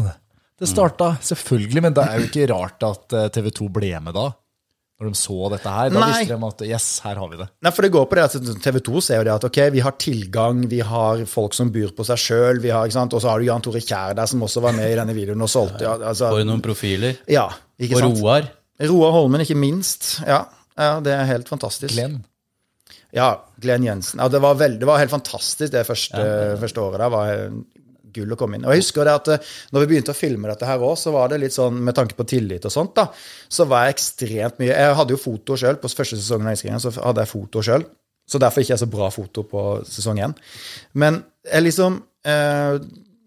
[0.60, 1.16] det starta?
[1.20, 4.30] Selvfølgelig, men det er jo ikke rart at TV 2 ble med da.
[5.02, 5.90] når de så dette her?
[5.92, 6.10] Da Nei.
[6.14, 7.48] visste de at yes, her har vi det.
[7.66, 9.84] Nei, for det går på det at TV 2 ser jo det at ok, vi
[9.84, 13.66] har tilgang, vi har folk som byr på seg sjøl, og så har du Jan
[13.66, 15.84] Tore Kjær der som også var med i denne videoen og solgte.
[15.84, 17.18] Ja, altså, For noen profiler.
[17.28, 17.50] ja
[17.82, 18.22] ikke Og sant?
[18.22, 18.48] Roar.
[18.88, 20.22] Roar Holmen, ikke minst.
[20.24, 20.46] Ja,
[20.78, 21.92] ja, det er helt fantastisk.
[21.94, 22.22] Glenn.
[23.14, 23.30] Ja,
[23.62, 24.20] Glenn Jensen.
[24.24, 26.24] Ja, det, var veld, det var helt fantastisk det første,
[26.62, 27.58] første året Det var eh,
[28.14, 28.66] gull å komme inn.
[28.66, 31.14] Og jeg husker det at eh, når vi begynte å filme dette her òg, så
[31.14, 33.08] var det litt sånn med tanke på tillit og sånt, da,
[33.54, 36.82] så var jeg ekstremt mye Jeg hadde jo foto sjøl på første sesongen av iskringen
[36.82, 37.86] så hadde jeg foto sjøl.
[38.30, 40.36] Så derfor ikke jeg så bra foto på sesong én.
[40.98, 42.78] Men jeg liksom eh,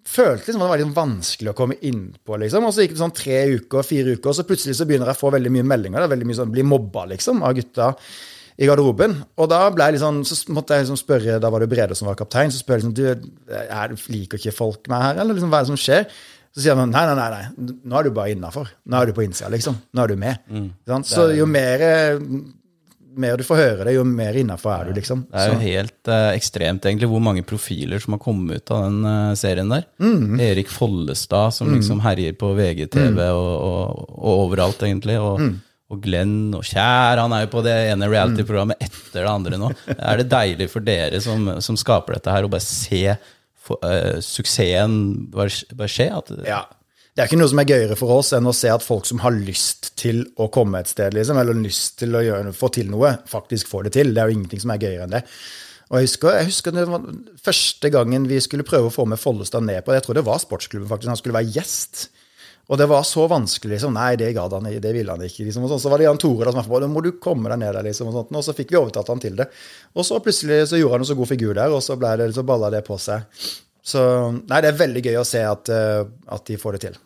[0.06, 2.66] følte liksom at det var litt vanskelig å komme inn på, liksom.
[2.66, 5.18] Og så gikk det sånn tre uker, fire uker, og så plutselig så begynner jeg
[5.18, 6.02] å få veldig mye meldinger.
[6.06, 7.92] Er veldig mye sånn, Bli mobba, liksom, av gutta
[8.56, 9.18] i garderoben.
[9.36, 12.08] Og da ble jeg sånn, så måtte jeg liksom spørre, da var det Brede som
[12.08, 15.52] var kaptein, så spør jeg liksom du, er, liker ikke folk meg her, eller liksom,
[15.52, 16.06] hva er det som skjer?
[16.56, 18.70] Så sier han nei, nei, nei, nei, nå er du bare innafor.
[18.88, 19.76] Nå er du på innsida, liksom.
[19.92, 20.46] Nå er du med.
[20.88, 21.04] Sant?
[21.10, 21.82] Så jo mer,
[23.16, 25.26] mer du får høre det, jo mer innafor er du, liksom.
[25.28, 28.86] Det er jo helt uh, ekstremt egentlig hvor mange profiler som har kommet ut av
[28.86, 29.84] den uh, serien der.
[30.00, 30.40] Mm.
[30.48, 35.20] Erik Follestad som liksom herjer på VGTV og, og, og overalt, egentlig.
[35.20, 35.54] Og, Mm.
[35.92, 39.70] Og Glenn og Kjær, han er jo på det ene reality-programmet etter det andre nå.
[39.94, 43.04] Er det deilig for dere som, som skaper dette her, å bare se
[43.54, 44.96] for, uh, suksessen
[45.34, 46.08] bare, bare skje?
[46.16, 46.64] At, Ja.
[47.16, 49.22] Det er ikke noe som er gøyere for oss enn å se at folk som
[49.22, 52.90] har lyst til å komme et sted, liksom, eller lyst til å gjøre, få til
[52.92, 54.10] noe, faktisk får det til.
[54.12, 55.22] Det er jo ingenting som er gøyere enn det.
[55.86, 57.06] Og jeg husker, jeg husker var
[57.40, 60.26] første gangen vi skulle prøve å få med Follestad ned på det, jeg tror det
[60.26, 62.08] var sportsklubben faktisk, han skulle være gjest.
[62.66, 63.76] Og det var så vanskelig.
[63.76, 65.44] liksom, Nei, det gadd han det ville han ikke.
[65.46, 65.68] liksom.
[65.70, 68.10] Så var det Jan Tore som var da må du komme deg ned der, liksom,
[68.10, 68.32] og.
[68.34, 69.46] Og så fikk vi overtatt han til det.
[69.94, 72.32] Og så plutselig så gjorde han en så god figur der, og så ble det,
[72.34, 73.22] så balla det på seg.
[73.86, 74.02] Så
[74.34, 76.02] nei, det er veldig gøy å se at, eh,
[76.34, 76.98] at de får det til.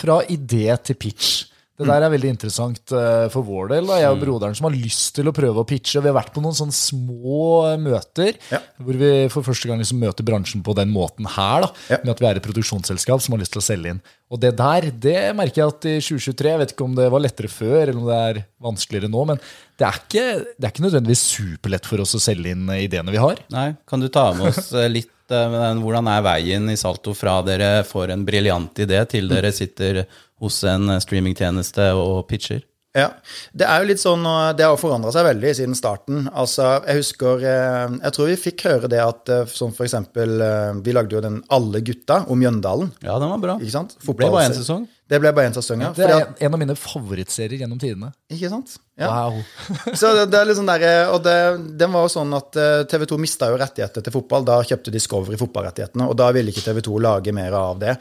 [0.00, 1.44] Fra idé til pitch.
[1.80, 3.86] Det der er veldig interessant eh, for vår del.
[3.88, 3.96] Da.
[4.02, 6.02] Jeg og broderen som har lyst til å prøve å pitche.
[6.04, 7.40] Vi har vært på noen sånne små
[7.70, 8.60] eh, møter Ja.
[8.84, 11.64] hvor vi for første gang liksom møter bransjen på den måten her.
[11.66, 11.98] Da, Ja.
[12.04, 14.02] Med at vi er et produksjonsselskap som har lyst til å selge inn.
[14.30, 17.24] Og det der, det merker jeg at i 2023 Jeg vet ikke om det var
[17.24, 19.40] lettere før eller om det er vanskeligere nå, men
[19.80, 20.26] det er ikke,
[20.60, 23.40] det er ikke nødvendigvis superlett for oss å selge inn eh, ideene vi har.
[23.50, 28.10] Nei, kan du ta med oss litt hvordan er veien i Salto fra dere får
[28.10, 30.00] en briljant idé til dere sitter
[30.40, 32.64] hos en eh, streamingtjeneste og pitcher?
[32.96, 33.12] Ja,
[33.54, 36.24] Det er jo litt sånn, og det har forandra seg veldig siden starten.
[36.34, 40.40] Altså, Jeg husker, eh, jeg tror vi fikk høre det at eh, som for eksempel
[40.42, 42.90] eh, Vi lagde jo den Alle gutta om Mjøndalen.
[43.04, 43.54] Ja, den var bra.
[43.62, 43.94] ikke sant?
[44.00, 44.88] Det ble bare én sesong.
[45.10, 45.90] Det ble bare én sesong, ja.
[45.96, 48.12] Det er at, en av mine favorittserier gjennom tidene.
[48.30, 48.76] ikke sant?
[49.00, 49.08] Ja.
[49.10, 49.40] Wow.
[49.98, 51.34] Så det, det er sånn der, og det,
[51.80, 52.58] den var jo sånn at
[52.90, 54.44] TV 2 mista jo rettigheter til fotball.
[54.46, 57.96] Da kjøpte Discovery fotballrettighetene, og da ville ikke TV 2 lage mer av det.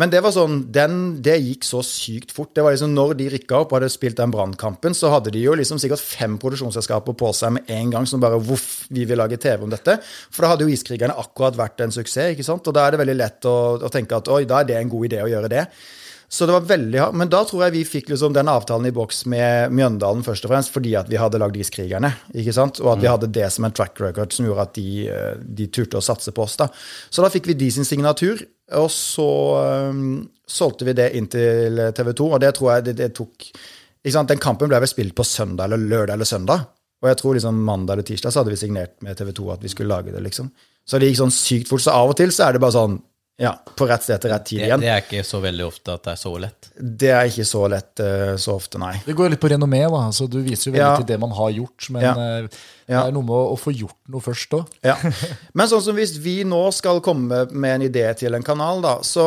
[0.00, 0.96] Men det var sånn, den,
[1.26, 2.54] det gikk så sykt fort.
[2.56, 5.42] Det var liksom Når de rykka opp og hadde spilt den brannkampen, så hadde de
[5.44, 9.20] jo liksom sikkert fem produksjonsselskaper på seg med en gang som bare Voff, vi vil
[9.20, 9.98] lage TV om dette.
[10.30, 12.64] For da hadde jo Iskrigerne akkurat vært en suksess, ikke sant?
[12.64, 14.96] Og da er det veldig lett å, å tenke at oi, da er det en
[14.96, 15.66] god idé å gjøre det.
[16.28, 17.16] Så det var veldig hardt.
[17.20, 20.52] Men da tror jeg vi fikk liksom den avtalen i boks med Mjøndalen først og
[20.54, 22.10] fremst fordi at vi hadde lagd Iskrigerne.
[22.34, 22.80] ikke sant?
[22.82, 25.68] Og at vi hadde det som en track record som gjorde at de, eh, de
[25.68, 26.56] turte å satse på oss.
[26.60, 26.68] da.
[27.10, 29.30] Så da fikk vi de sin signatur, og så
[29.92, 33.50] um, solgte vi det inn til TV 2, og det tror jeg det, det tok?
[34.04, 36.66] Den kampen ble vel spilt på søndag eller lørdag eller søndag.
[37.04, 39.64] Og jeg tror liksom mandag eller tirsdag så hadde vi signert med TV 2 at
[39.64, 40.22] vi skulle lage det.
[40.24, 40.48] liksom.
[40.88, 41.82] Så det gikk sånn sykt fort.
[41.84, 42.98] Så av og til så er det bare sånn
[43.36, 44.78] ja, på rett sted til rett tid igjen.
[44.80, 46.68] det er ikke så veldig ofte at det er så lett.
[46.78, 48.92] Det er ikke så lett eh, så ofte, nei.
[49.06, 50.04] Det går litt på renommé, da.
[50.14, 50.96] Så du viser jo veldig Ja.
[51.00, 51.88] til det man har gjort.
[51.90, 52.12] Men Ja.
[52.14, 52.48] eh,
[52.86, 54.66] det er noe med å, å få gjort noe først òg.
[54.84, 54.94] Ja.
[55.56, 58.98] Men sånn som hvis vi nå skal komme med en idé til en kanal, da,
[59.02, 59.24] så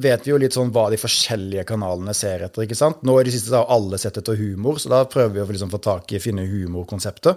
[0.00, 2.62] vet vi jo litt sånn hva de forskjellige kanalene ser etter.
[2.64, 3.02] ikke sant?
[3.04, 5.50] Nå i det siste så har alle sett etter humor, så da prøver vi å
[5.52, 7.36] liksom få tak i finne humorkonsepter.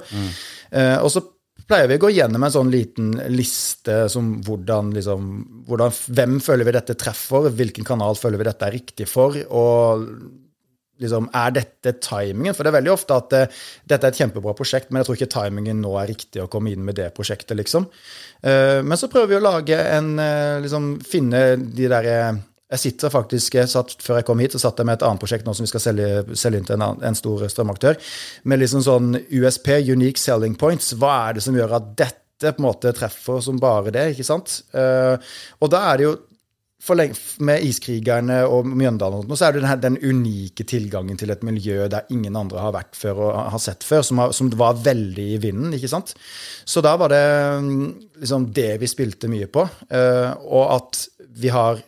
[0.72, 1.26] Eh, og så
[1.68, 5.32] pleier vi å gå gjennom en sånn liten liste som hvordan liksom
[5.70, 7.50] hvordan, Hvem føler vi dette treffer?
[7.56, 9.36] Hvilken kanal føler vi dette er riktig for?
[9.50, 10.06] Og
[11.02, 12.56] liksom, er dette timingen?
[12.56, 15.20] For det er veldig ofte at eh, dette er et kjempebra prosjekt, men jeg tror
[15.20, 17.88] ikke timingen nå er riktig å komme inn med det prosjektet, liksom.
[18.40, 22.20] Uh, men så prøver vi å lage en uh, liksom finne de derre
[22.70, 25.22] jeg sitter faktisk, jeg satt, Før jeg kom hit, så satt jeg med et annet
[25.22, 28.00] prosjekt nå som vi skal selge, selge inn til en, annen, en stor strømaktør.
[28.50, 30.94] Med liksom sånn USP, Unique Selling Points.
[31.00, 34.12] Hva er det som gjør at dette på en måte treffer som bare det?
[34.14, 34.62] ikke sant?
[34.72, 35.18] Uh,
[35.60, 36.18] og da er det jo
[36.80, 41.34] for lenge, med iskrigerne og Mjøndalen, og så er det den, den unike tilgangen til
[41.34, 44.52] et miljø der ingen andre har vært før og har sett før, som, har, som
[44.56, 45.74] var veldig i vinden.
[45.76, 46.14] ikke sant?
[46.64, 47.26] Så da var det
[47.66, 47.84] mm,
[48.24, 49.68] liksom det vi spilte mye på.
[49.92, 51.04] eh, og at
[51.40, 51.84] vi har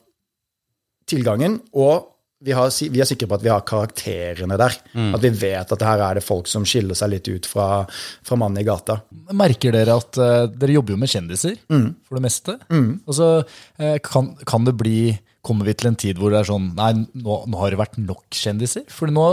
[1.12, 2.08] tilgangen og
[2.42, 4.74] vi, har, vi er sikre på at vi har karakterene der.
[5.14, 7.84] At vi vet at her er det folk som skiller seg litt ut fra,
[8.26, 8.96] fra mannen i gata.
[9.38, 11.92] Merker dere at uh, dere jobber jo med kjendiser Mm.
[12.08, 12.56] for det meste?
[13.06, 14.96] Og så uh, kan, kan det bli
[15.42, 17.96] Kommer vi til en tid hvor det er sånn Nei, nå, nå har det vært
[17.98, 18.84] nok kjendiser?
[18.94, 19.24] Fordi nå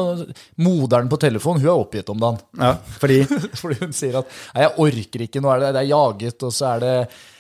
[0.65, 2.39] Moderen på telefon, hun er oppgitt om dagen.
[2.61, 3.19] Ja, fordi
[3.61, 6.55] Fordi hun sier at Nei, jeg orker ikke, nå er det, det er jaget, og
[6.57, 6.95] så er det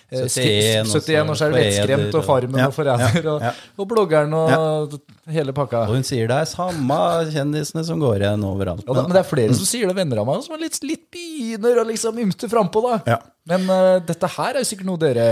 [0.08, 3.18] 71, og så 71, og så er det Lettskremt Forræder, og Farmen Ja, og Forræder
[3.18, 3.50] ja, og, ja.
[3.76, 4.94] og bloggeren og
[5.28, 5.82] hele pakka.
[5.84, 8.86] Og hun sier det er samme kjendisene som går igjen overalt.
[8.86, 10.80] Ja, da, men det er flere som sier det, venner av meg, som er litt,
[10.88, 12.84] litt begynner å liksom ymte frampå.
[12.88, 12.98] da.
[13.16, 13.18] Ja.
[13.52, 15.26] Men uh, dette her er jo sikkert noe dere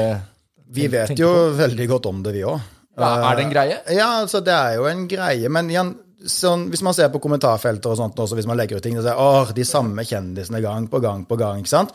[0.77, 1.51] vi vet jo på.
[1.63, 2.73] veldig godt om det, vi òg.
[2.97, 3.81] Ja, er det en greie?
[3.93, 5.93] Ja, altså det er jo en greie, men igjen,
[6.25, 9.13] sånn, hvis man ser på kommentarfelter og sånt også, hvis man legger ut ting, så
[9.13, 11.93] er åh, de samme kjendisene gang på gang på gang, ikke sant?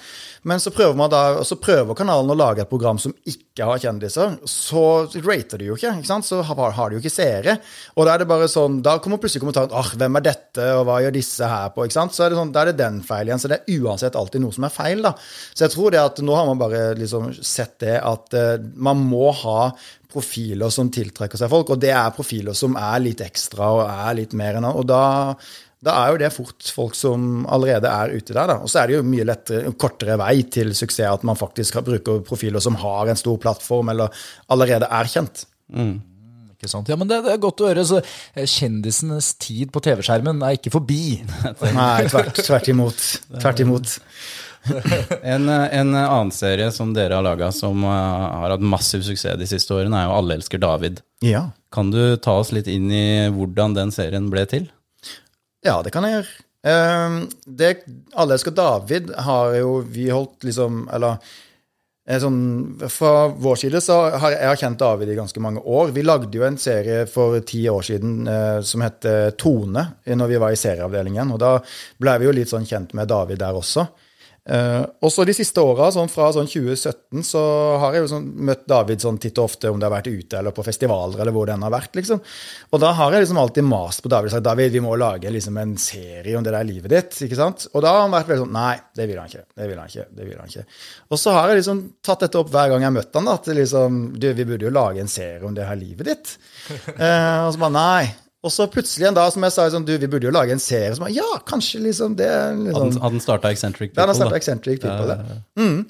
[0.47, 3.82] Men så prøver man da, så prøver kanalen å lage et program som ikke har
[3.82, 4.84] kjendiser, så
[5.26, 6.28] rater de jo ikke, ikke sant?
[6.28, 7.58] Så har, har de jo ikke seere.
[7.95, 10.86] Og da er det bare sånn, da kommer plutselig kommentaren, åh, hvem er dette, og
[10.89, 12.17] hva gjør disse her på, ikke sant?
[12.17, 14.45] Så er det sånn, da er det den feil igjen, så det er uansett alltid
[14.45, 15.13] noe som er feil, da.
[15.54, 19.02] Så jeg tror det at nå har man bare liksom sett det at uh, man
[19.06, 19.71] må ha
[20.12, 24.17] profiler som tiltrekker seg folk, og det er profiler som er litt ekstra og er
[24.19, 25.04] litt mer enn Og da,
[25.82, 28.60] da er jo det fort folk som allerede er ute der, da.
[28.62, 32.22] Og så er det jo mye lettere, kortere vei til suksess at man faktisk bruker
[32.28, 34.13] profiler som har en stor plattform, eller
[34.54, 35.46] allerede er kjent.
[35.72, 36.91] Ikke sant?
[36.91, 37.84] Ja, men det, det er godt å høre.
[37.88, 41.17] Så eh, kjendisenes tid på TV-skjermen er ikke forbi.
[41.80, 43.10] Nei, tvert, tvert imot.
[43.39, 43.98] Tvert imot.
[44.62, 49.39] En, eh, en annen serie som dere har laga som eh, har hatt massiv suksess
[49.39, 51.02] de siste årene, er jo Alle elsker David.
[51.26, 51.48] Ja.
[51.74, 54.70] Kan du ta oss litt inn i hvordan den serien ble til?
[55.65, 56.36] Ja, det kan jeg gjøre.
[56.71, 57.71] Ehm, det,
[58.13, 61.15] Alle elsker David har jo vi holdt liksom Eller
[62.06, 62.38] eh, sånn,
[62.86, 65.93] fra vår side så har jeg kjent David i ganske mange år.
[65.95, 69.06] Vi lagde jo en serie for ti år siden eh, som het
[69.41, 71.34] Tone, når vi var i serieavdelingen.
[71.34, 71.56] Og da
[72.02, 73.88] ble vi jo litt sånn kjent med David der også.
[74.49, 77.41] Eh, og så de siste åra, sånn fra sånn 2017, så
[77.84, 80.39] har jeg jo sånn møtt David sånn titt og ofte om det har vært ute
[80.39, 81.93] eller på festivaler eller hvor den har vært.
[81.99, 82.23] liksom.
[82.71, 85.30] Og da har jeg liksom alltid mast på David og sagt David, vi må lage
[85.34, 87.19] liksom en serie om det der livet ditt.
[87.27, 87.67] ikke sant?
[87.75, 89.45] Og da har han vært veldig sånn Nei, det vil han ikke.
[89.56, 90.08] Det vil han ikke.
[90.17, 90.65] det vil han ikke.
[91.12, 93.38] Og så har jeg liksom tatt dette opp hver gang jeg har møtt han da,
[93.38, 96.36] at liksom, du, vi burde jo lage en serie om det her livet ditt.
[96.97, 98.04] Uh, og så bare nei.
[98.41, 100.62] Og så plutselig en dag som jeg sa sånn, du, vi burde jo lage en
[100.62, 100.95] serie.
[100.97, 102.30] som ja, kanskje liksom det
[102.65, 104.15] liksom, Hadde den starta Eccentric ja, People?
[104.17, 104.39] startet da?
[104.39, 105.41] Eccentric People, det.
[105.62, 105.84] Mm.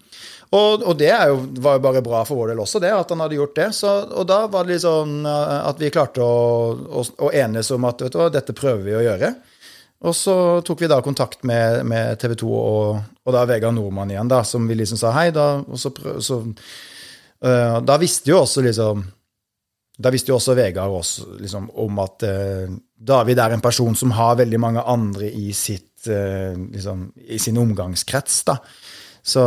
[0.52, 3.14] Og, og det er jo, var jo bare bra for vår del også, det, at
[3.14, 3.70] han hadde gjort det.
[3.78, 7.88] Så, og da var det sånn uh, at vi klarte å, å, å enes om
[7.88, 9.32] at vet du hva, dette prøver vi å gjøre.
[10.12, 10.36] Og så
[10.66, 14.42] tok vi da kontakt med, med TV 2 og, og da Vegard Nordmann igjen, da,
[14.44, 15.30] som vi liksom sa hei.
[15.32, 19.08] Da, og så, så uh, Da visste jo også liksom
[20.02, 24.14] da visste jo også Vegard også, liksom, om at eh, David er en person som
[24.18, 28.42] har veldig mange andre i, sitt, eh, liksom, i sin omgangskrets.
[28.50, 28.58] da.
[29.22, 29.44] Så,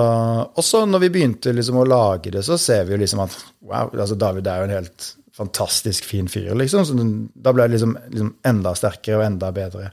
[0.54, 3.36] også når vi begynte liksom, å lage det, så ser vi jo liksom at
[3.66, 6.52] wow, altså David er jo en helt fantastisk fin fyr.
[6.54, 6.86] liksom.
[6.86, 6.94] Så
[7.34, 9.90] da ble det liksom, liksom enda sterkere og enda bedre.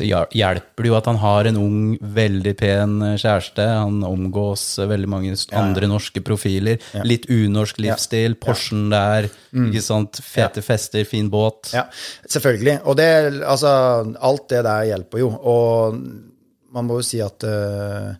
[0.00, 3.66] Så hjelper det jo at han har en ung, veldig pen eh, kjæreste.
[3.84, 6.80] Han omgås eh, veldig mange andre andre norske profiler.
[7.06, 8.36] Litt unorsk livsstil.
[8.40, 9.30] Porschen der.
[9.52, 10.20] ikke sant?
[10.24, 11.72] Fete fester, fin båt.
[11.76, 11.86] Ja,
[12.28, 12.80] selvfølgelig.
[12.84, 13.08] Og det,
[13.44, 13.70] altså,
[14.20, 15.30] alt det der hjelper jo.
[15.30, 15.96] Og
[16.70, 18.12] man må jo si at uh,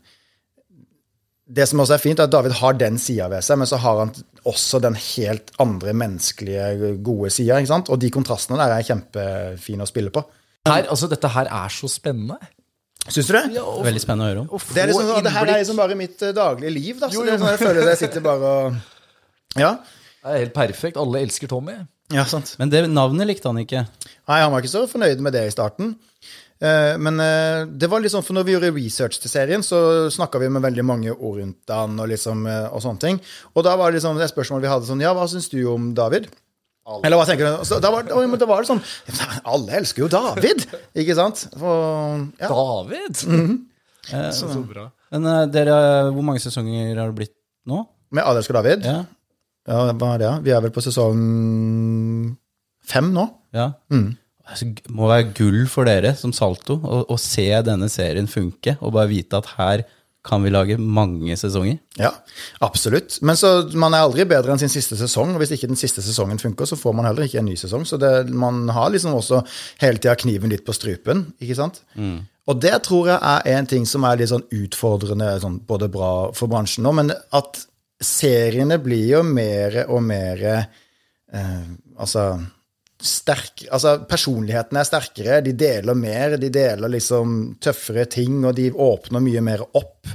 [1.46, 3.78] Det som også er fint, er at David har den sida ved seg, men så
[3.82, 4.12] har han
[4.48, 7.58] også den helt andre menneskelige, gode sida.
[7.80, 10.22] Og de kontrastene der er kjempefine å spille på.
[10.68, 12.36] Her, altså, dette her er så spennende.
[13.08, 13.44] Syns du det?
[13.86, 14.48] Veldig spennende å høre om.
[14.74, 16.98] Det, er liksom, sånn- det her er liksom bare mitt eh, daglige liv.
[17.00, 17.08] Da.
[17.08, 18.76] Så det er sånn jeg føler jeg sitter bare og
[19.56, 19.70] Ja,
[20.20, 20.98] Det er helt perfekt.
[21.00, 21.78] Alle elsker Tommy.
[22.12, 22.52] ja sant.
[22.60, 23.86] Men det navnet likte han ikke.
[24.28, 25.94] Nei, han var ikke så fornøyd med det i starten.
[26.60, 30.38] Eh, Men eh, det var liksom, for når vi gjorde research til serien, så snakka
[30.38, 33.20] vi med veldig mange ord rundt han og, liksom, og sånne ting.
[33.56, 35.94] Og da var det liksom det spørsmålet vi hadde sånn Ja, hva syns du om
[35.96, 36.28] David?
[37.04, 37.66] Eller hva tenker du?
[37.68, 38.82] Så da var, da, men da var det sånn
[39.52, 40.64] Alle elsker jo David!
[40.98, 41.44] Ikke sant?
[41.58, 42.50] For, ja.
[42.50, 43.22] David!
[44.10, 44.88] Eh, Så bra.
[45.14, 45.76] Men uh, dere,
[46.14, 47.36] hvor mange sesonger har det blitt
[47.70, 47.84] nå?
[48.14, 48.86] Med Alle elsker David?
[48.86, 49.04] Ja.
[49.70, 50.32] Ja, hva er det?
[50.46, 51.20] Vi er vel på sesong
[52.90, 53.28] fem nå?
[53.56, 53.72] ja.
[53.92, 54.16] Mm.
[54.50, 58.96] Det må være gull for dere som Salto å, å se denne serien funke, og
[58.96, 59.84] bare vite at her
[60.26, 61.78] kan vi lage mange sesonger.
[61.96, 62.10] Ja,
[62.60, 63.18] absolutt.
[63.24, 65.32] Men så man er aldri bedre enn sin siste sesong.
[65.34, 67.86] og Hvis ikke den siste sesongen funker, så får man heller ikke en ny sesong.
[67.88, 69.40] Så det, man har liksom også
[69.80, 71.80] hele tida kniven litt på strupen, ikke sant?
[72.50, 76.12] Og det tror jeg er en ting som er litt sånn utfordrende, sånn både bra
[76.36, 77.64] for bransjen nå, men at
[78.00, 81.64] seriene blir jo mer og mer eh,
[82.00, 82.22] Altså
[83.00, 88.70] sterk, altså Personlighetene er sterkere, de deler mer, de deler liksom tøffere ting, og de
[88.70, 90.08] åpner mye mer opp.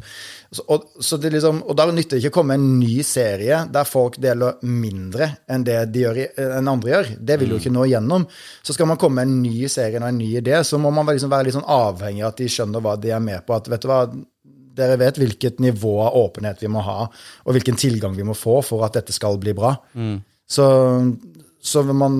[0.55, 3.63] Så, og, så det liksom, og da nytter det ikke å komme en ny serie
[3.73, 7.09] der folk deler mindre enn det de gjør, enn andre gjør.
[7.19, 8.27] Det vil jo ikke nå igjennom.
[8.63, 11.09] Så skal man komme med en ny serie og en ny idé, så må man
[11.09, 13.57] liksom være litt sånn avhengig av at de skjønner hva de er med på.
[13.57, 13.99] At vet du hva,
[14.75, 18.61] dere vet hvilket nivå av åpenhet vi må ha, og hvilken tilgang vi må få
[18.65, 19.75] for at dette skal bli bra.
[20.45, 20.65] Så,
[21.63, 22.19] så man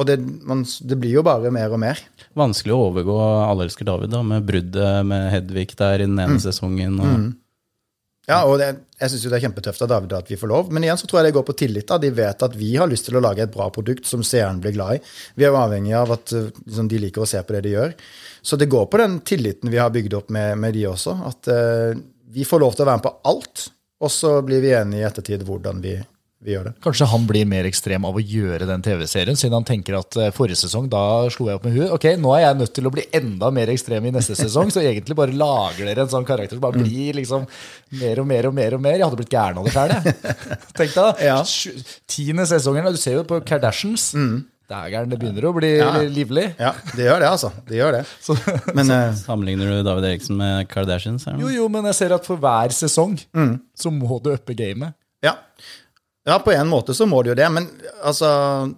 [0.00, 0.16] Og det,
[0.48, 2.00] man, det blir jo bare mer og mer.
[2.38, 6.40] Vanskelig å overgå Alle elsker David, da, med bruddet med Hedvig der i den ene
[6.40, 6.96] sesongen.
[6.96, 7.10] Og,
[8.30, 8.68] Ja, og det,
[9.00, 11.20] jeg syns det er kjempetøft av David at vi får lov, men igjen så tror
[11.20, 11.88] jeg det går på tillit.
[11.88, 11.98] da.
[11.98, 14.76] De vet at vi har lyst til å lage et bra produkt som seeren blir
[14.76, 15.02] glad i.
[15.34, 17.74] Vi er jo avhengig av at uh, liksom, de liker å se på det de
[17.74, 17.96] gjør.
[18.42, 21.16] Så det går på den tilliten vi har bygd opp med, med de også.
[21.32, 21.98] At uh,
[22.32, 23.66] vi får lov til å være med på alt,
[24.02, 25.96] og så blir vi enige i ettertid hvordan vi,
[26.42, 26.72] vi gjør det.
[26.82, 30.30] Kanskje han blir mer ekstrem av å gjøre den TV-serien, siden han tenker at eh,
[30.34, 31.92] forrige sesong, da slo jeg opp med huet.
[31.94, 34.82] Ok, nå er jeg nødt til å bli enda mer ekstrem i neste sesong, så
[34.82, 37.46] egentlig bare lager dere en sånn karakter som bare blir liksom
[38.00, 38.98] mer og mer og mer og mer.
[38.98, 40.16] Jeg hadde blitt gæren av det sjøl, jeg.
[40.78, 41.12] Tenk deg da.
[41.22, 41.36] Ja.
[42.10, 44.10] Tiende sesongen, du ser jo på Kardashians.
[44.72, 45.88] Dægeren, det begynner å bli Ja.
[46.08, 46.44] livlig.
[46.58, 47.50] Ja, det gjør det, altså.
[47.68, 48.02] Det gjør det.
[48.24, 48.36] Så,
[48.72, 51.26] Men uh, Sammenligner du David Eriksen med Kardashians?
[51.38, 53.18] jo, jo, men jeg ser at for hver sesong
[53.76, 54.94] så må du uppe gamet.
[55.22, 55.34] ja.
[56.24, 57.64] Ja, på en måte så må det jo det, men
[58.06, 58.28] altså,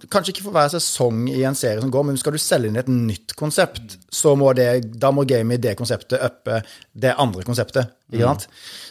[0.09, 2.79] kanskje ikke for hver sesong i en serie som går, men skal du selge inn
[2.81, 6.63] et nytt konsept, så må det, da må gamet i det konseptet uppe
[6.97, 7.93] det andre konseptet.
[8.09, 8.47] ikke sant?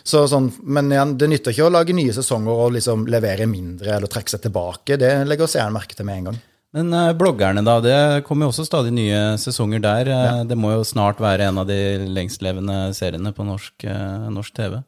[0.06, 3.96] Så sånn, Men igjen, det nytter ikke å lage nye sesonger og liksom levere mindre
[3.96, 5.00] eller trekke seg tilbake.
[5.02, 6.42] Det legger seeren merke til med en gang.
[6.74, 7.80] Men eh, bloggerne, da.
[7.82, 10.10] Det kommer jo også stadig nye sesonger der.
[10.10, 10.32] Ja.
[10.46, 14.78] Det må jo snart være en av de lengstlevende seriene på norsk, eh, norsk TV.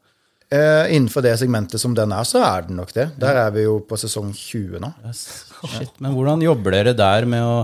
[0.46, 3.08] Eh, innenfor det segmentet som den er, så er den nok det.
[3.18, 4.92] Der er vi jo på sesong 20 nå.
[5.06, 5.24] Yes.
[5.72, 5.96] Shit.
[5.98, 7.56] Men hvordan jobber dere der med å,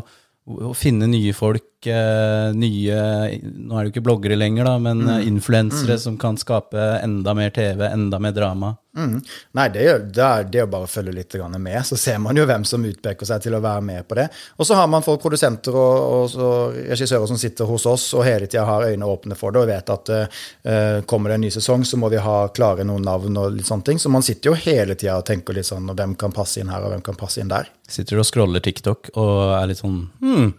[0.70, 1.66] å finne nye folk?
[1.90, 3.00] Eh, Nye
[3.42, 5.26] Nå er det jo ikke bloggere lenger, da, men mm.
[5.28, 8.74] influensere som kan skape enda mer TV, enda mer drama.
[8.96, 9.22] Mm.
[9.56, 12.44] Nei, det er, det er det å bare følge litt med, så ser man jo
[12.48, 14.26] hvem som utpeker seg til å være med på det.
[14.60, 18.26] Og så har man folk, produsenter og, og så regissører som sitter hos oss og
[18.26, 21.52] hele tida har øynene åpne for det og vet at uh, kommer det en ny
[21.54, 24.02] sesong, så må vi ha klare noen navn og litt sånne ting.
[24.02, 26.72] Så man sitter jo hele tida og tenker litt sånn og hvem kan passe inn
[26.72, 27.72] her, og hvem kan passe inn der.
[27.88, 30.52] Sitter og scroller TikTok og er litt sånn hmm,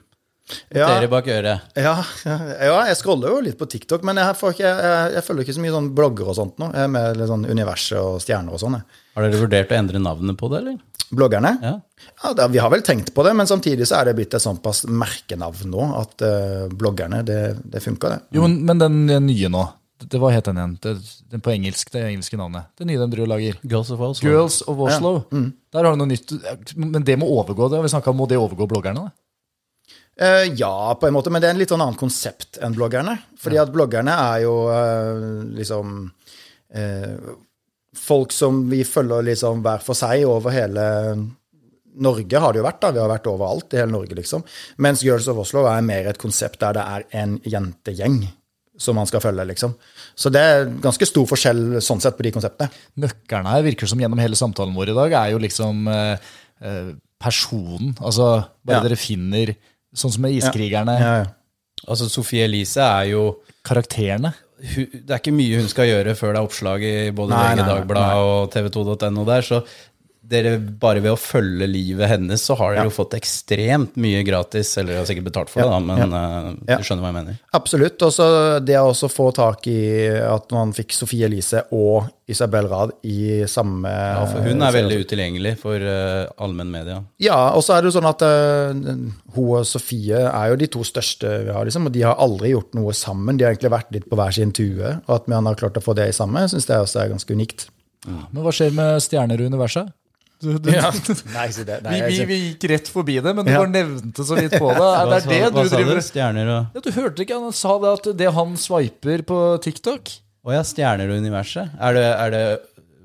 [0.76, 0.88] Ja.
[0.90, 1.70] Dere bak øret.
[1.80, 1.94] Ja,
[2.28, 5.56] ja, jeg scroller jo litt på TikTok, men jeg, får ikke, jeg, jeg følger ikke
[5.56, 6.68] så mye sånn blogger og sånt nå.
[6.76, 8.76] Jeg er med litt sånn universet og stjerner og sånn.
[9.16, 10.82] Har dere vurdert å endre navnet på det, eller?
[11.14, 11.54] Bloggerne?
[11.62, 11.78] Ja.
[12.24, 14.44] Ja, da, Vi har vel tenkt på det, men samtidig så er det blitt et
[14.44, 18.38] såpass merkenavn nå at uh, bloggerne, det, det funker, det.
[18.40, 19.64] Jo, men, den nye nå,
[20.04, 20.78] det, hva het den igjen?
[20.84, 20.96] Det,
[21.32, 22.68] den på engelsk, det engelske navnet.
[22.76, 23.60] Det nye de driver og lager.
[23.64, 24.28] Girls of Oslo.
[24.28, 25.14] Girls of Oslo.
[25.32, 26.34] Der har du noe nytt.
[26.76, 27.80] Men det må overgå det.
[27.86, 29.08] Vi snakket om, Må det overgå bloggerne?
[29.08, 29.23] da?
[30.20, 33.16] Eh, ja, på en måte, men det er en litt sånn annen konsept enn bloggerne.
[33.42, 35.24] Fordi at bloggerne er jo eh,
[35.58, 35.96] liksom
[36.76, 37.16] eh,
[37.98, 40.86] folk som vi følger liksom hver for seg over hele
[41.94, 42.90] Norge har det jo vært, da.
[42.94, 44.42] Vi har vært overalt i hele Norge, liksom.
[44.82, 48.24] Mens Girls of Oslo er mer et konsept der det er en jentegjeng
[48.82, 49.76] som man skal følge, liksom.
[50.18, 52.74] Så det er ganske stor forskjell sånn sett på de konseptene.
[52.98, 56.32] Nøkkelen her virker som gjennom hele samtalen vår i dag, er jo liksom eh,
[56.66, 56.90] eh,
[57.22, 57.94] personen.
[58.02, 58.32] Altså,
[58.66, 58.88] bare Ja.
[58.88, 59.54] dere finner
[59.94, 60.96] Sånn som med Iskrigerne.
[61.00, 61.30] Ja, ja.
[61.84, 63.24] Altså, Sofie Elise er jo
[63.66, 64.34] Karakterene.
[64.64, 67.66] hun, Det er ikke mye hun skal gjøre før det er oppslag i både VG
[67.68, 69.60] Dagbladet og tv2.no der, så
[70.24, 74.72] dere, bare ved å følge livet hennes, så har dere jo fått ekstremt mye gratis.
[74.80, 77.18] Eller dere har sikkert betalt for det, da, men ja, uh, du skjønner hva jeg
[77.18, 77.40] mener.
[77.60, 78.06] Absolutt.
[78.08, 78.28] Og så
[78.64, 79.82] det å også få tak i
[80.24, 85.02] at man fikk Sofie Elise og Isabel Rad i samme Ja, for hun er veldig
[85.04, 87.02] utilgjengelig for uh, allmenn media.
[87.22, 88.72] Ja, og så er det jo sånn at uh,
[89.36, 92.54] hun og Sofie er jo de to største vi har, liksom, og de har aldri
[92.54, 93.36] gjort noe sammen.
[93.36, 95.84] De har egentlig vært litt på hver sin tue, og at vi har klart å
[95.84, 97.68] få det i samme, syns jeg også er ganske unikt.
[98.08, 99.92] Men hva skjer med stjerner i universet?
[100.44, 100.70] Du, du,
[101.34, 101.78] Nei, si det.
[101.86, 103.62] Nei, vi, vi, vi gikk rett forbi det, men du Ja.
[103.64, 104.90] bare nevnte så vidt på det.
[105.00, 106.04] Er det er det hva du sa driver du?
[106.10, 110.14] Stjerner og ja, Du hørte ikke han sa det at det han swiper på TikTok
[110.44, 111.72] Å ja, stjerner og universet.
[111.80, 112.44] Er det, er det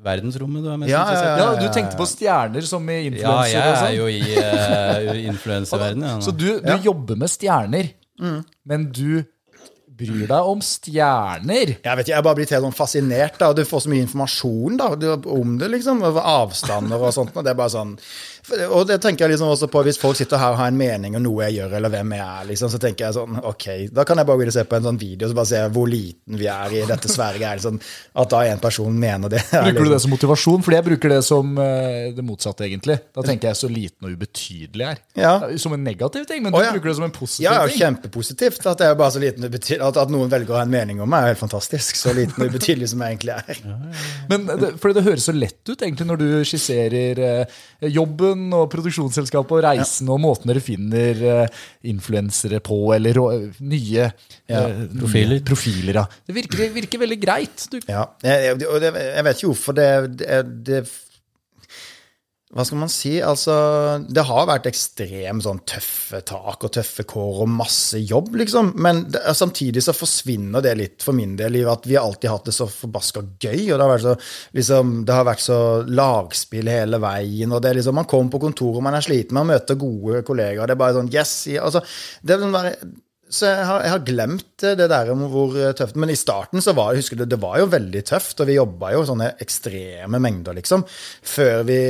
[0.09, 1.44] verdensrommet du er mest Ja, ja, interessert i?
[1.44, 3.96] Ja, du tenkte på stjerner som i Ja, jeg er sånn.
[3.98, 6.11] jo i uh, influenserverdenen.
[6.16, 7.92] Ja, Så du, du jobber med stjerner,
[8.66, 9.22] men du
[9.99, 11.75] bryr deg om stjerner.
[11.83, 13.38] Jeg vet ikke, jeg bare blitt helt sånn fascinert.
[13.40, 14.90] da, Du får så mye informasjon da,
[15.35, 17.37] om det, liksom, avstander og sånt.
[17.37, 17.96] og det er bare sånn,
[18.71, 21.17] Og det tenker jeg liksom også på Hvis folk sitter her og har en mening
[21.19, 24.05] om noe jeg gjør, eller hvem jeg er, liksom, så tenker jeg sånn Ok, da
[24.09, 25.88] kan jeg bare gå inn og se på en sånn video så bare se hvor
[25.90, 27.63] liten vi er i dette sverget.
[27.65, 27.81] Sånn,
[28.23, 29.42] at da en person mener det.
[29.53, 30.63] er Bruker du liksom- det som motivasjon?
[30.65, 32.99] Fordi jeg bruker det som eh, det motsatte, egentlig.
[33.15, 35.03] Da tenker jeg så liten og ubetydelig jeg er.
[35.19, 35.33] Ja.
[35.61, 36.73] Som en negativ ting, men du du ja.
[36.73, 37.79] bruker det som en positiv Ja, ting.
[37.81, 38.67] kjempepositivt.
[38.67, 39.85] At jeg er bare så liten og ubetydelig.
[39.88, 41.96] At, at noen velger å ha en mening om meg, er helt fantastisk.
[41.99, 43.63] Så liten og ubetydelig som jeg egentlig er.
[44.31, 47.59] Men det, fordi det høres så lett ut egentlig når du skisserer eh,
[48.39, 54.09] jobben og produksjonsselskapet og reisen og måten dere finner uh, influensere på, eller uh, nye
[54.49, 55.43] eh, profiler.
[55.45, 56.07] profiler ja.
[56.27, 57.69] Det virker, virker veldig greit.
[57.71, 60.83] Du, Ja, jeg, jeg, jeg vet ikke hvorfor det, det, det
[62.49, 63.11] Hva skal man si?
[63.21, 63.55] Altså,
[64.09, 68.71] det har vært ekstremt sånn tøffe tak og tøffe kår og masse jobb, liksom.
[68.81, 72.33] Men det, samtidig så forsvinner det litt for min del i at vi har alltid
[72.33, 73.67] hatt det så forbaska gøy.
[73.67, 74.15] Og det har vært så,
[74.57, 77.53] liksom, det har vært så lagspill hele veien.
[77.53, 80.65] og det er liksom, Man kommer på kontoret, man er sliten, man møter gode kollegaer.
[80.65, 81.35] Det er bare sånn Yes!
[81.61, 81.85] Altså,
[82.25, 82.73] det er sånn bare,
[83.29, 86.72] så jeg har, jeg har glemt det der om hvor tøft Men i starten så
[86.76, 90.56] var, husker du, det var jo veldig tøft, og vi jobba jo sånne ekstreme mengder,
[90.56, 90.85] liksom.
[91.37, 91.81] Før vi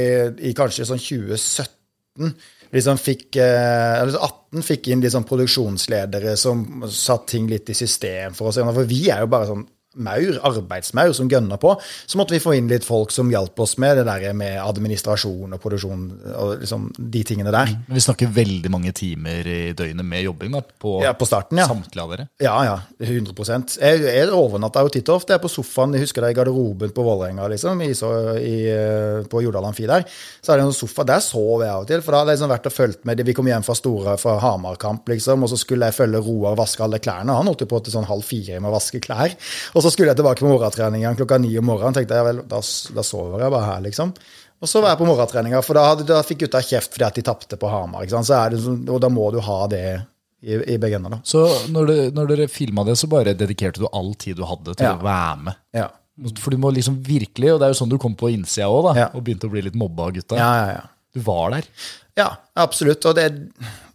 [0.50, 2.32] i kanskje sånn 2017
[2.74, 7.76] liksom fikk eh, eller så 18 fikk inn liksom produksjonsledere som satte ting litt i
[7.76, 8.60] system for oss.
[8.60, 9.64] For vi er jo bare sånn
[10.02, 11.74] maur, arbeidsmaur som gønner på.
[12.06, 15.56] Så måtte vi få inn litt folk som hjalp oss med det der med administrasjon
[15.56, 17.74] og produksjon og liksom de tingene der.
[17.88, 21.60] Men vi snakker veldig mange timer i døgnet med jobbing da, på, Ja, på starten,
[21.60, 21.68] ja.
[21.70, 22.28] samtlige av dere.
[22.42, 22.76] Ja, ja.
[22.98, 25.34] 100 Jeg, jeg overnatta jo titt og ofte.
[25.34, 28.56] Jeg er på sofaen jeg husker det i garderoben på Vålerenga, liksom, i, så, i,
[28.72, 30.06] eh, på Jordal Amfi der.
[30.42, 31.06] Så er det en sofa.
[31.08, 32.02] Der sov jeg av og til.
[32.04, 33.24] For da hadde jeg liksom vært og fulgt med.
[33.28, 36.84] Vi kom hjem fra store fra Hamar-kamp, liksom, og så skulle jeg følge Roar vaske
[36.84, 37.36] alle klærne.
[37.38, 39.34] Han holdt jo på til sånn halv fire med å vaske klær.
[39.74, 41.94] Og så skulle jeg tilbake på morgentreninga klokka ni om morgenen.
[41.94, 42.60] tenkte jeg, vel, da,
[42.94, 44.12] da sover jeg bare her, liksom.
[44.60, 47.14] Og så var jeg på morgentreninga, for da, hadde- da fikk gutta kjeft fordi at
[47.14, 48.02] de tapte på Hamar.
[48.02, 48.26] ikke sant?
[48.26, 49.82] Så det, sånn- og da må du ha det
[50.42, 51.20] i, i begge ender, da.
[51.24, 54.74] Så når, du, når dere filma det, så bare dedikerte du all tid du hadde
[54.74, 54.96] til Ja.
[54.96, 55.54] å være med.
[55.74, 55.88] Ja.
[56.42, 58.96] For du må liksom virkelig, og det er jo sånn du kom på innsida òg,
[58.96, 59.10] Ja.
[59.14, 60.36] og begynte å bli litt mobba av gutta.
[60.36, 60.82] Ja, ja, ja.
[61.14, 61.64] Du var der.
[62.18, 63.06] Ja, absolutt.
[63.06, 63.28] Og det,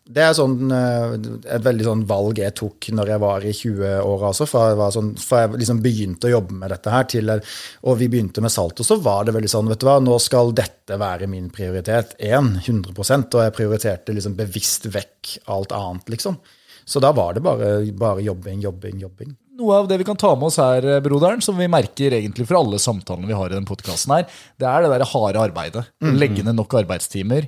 [0.04, 1.14] det er sånn, eh,
[1.56, 4.48] et veldig sånn valg jeg tok når jeg var i 20-åra også.
[4.50, 8.00] Fra jeg, var sånn, fra jeg liksom begynte å jobbe med dette her, til, og
[8.02, 10.98] vi begynte med Salto, så var det veldig sånn vet du hva, Nå skal dette
[11.00, 12.18] være min prioritet.
[12.20, 16.36] Én, 100% Og jeg prioriterte liksom bevisst vekk alt annet, liksom.
[16.84, 19.32] Så da var det bare, bare jobbing, jobbing, jobbing.
[19.56, 22.50] Noe av det vi kan ta med oss her, eh, broderen, som vi merker egentlig
[22.50, 24.28] fra alle samtalene vi har i den podkasten her,
[24.60, 25.88] det er det der harde arbeidet.
[26.04, 26.14] Mm.
[26.20, 27.48] Legge ned nok arbeidstimer.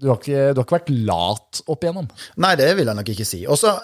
[0.00, 2.06] Du, har ikke, du har ikke vært lat opp igjennom.
[2.40, 3.42] Nei, det vil jeg nok ikke si.
[3.44, 3.74] Også,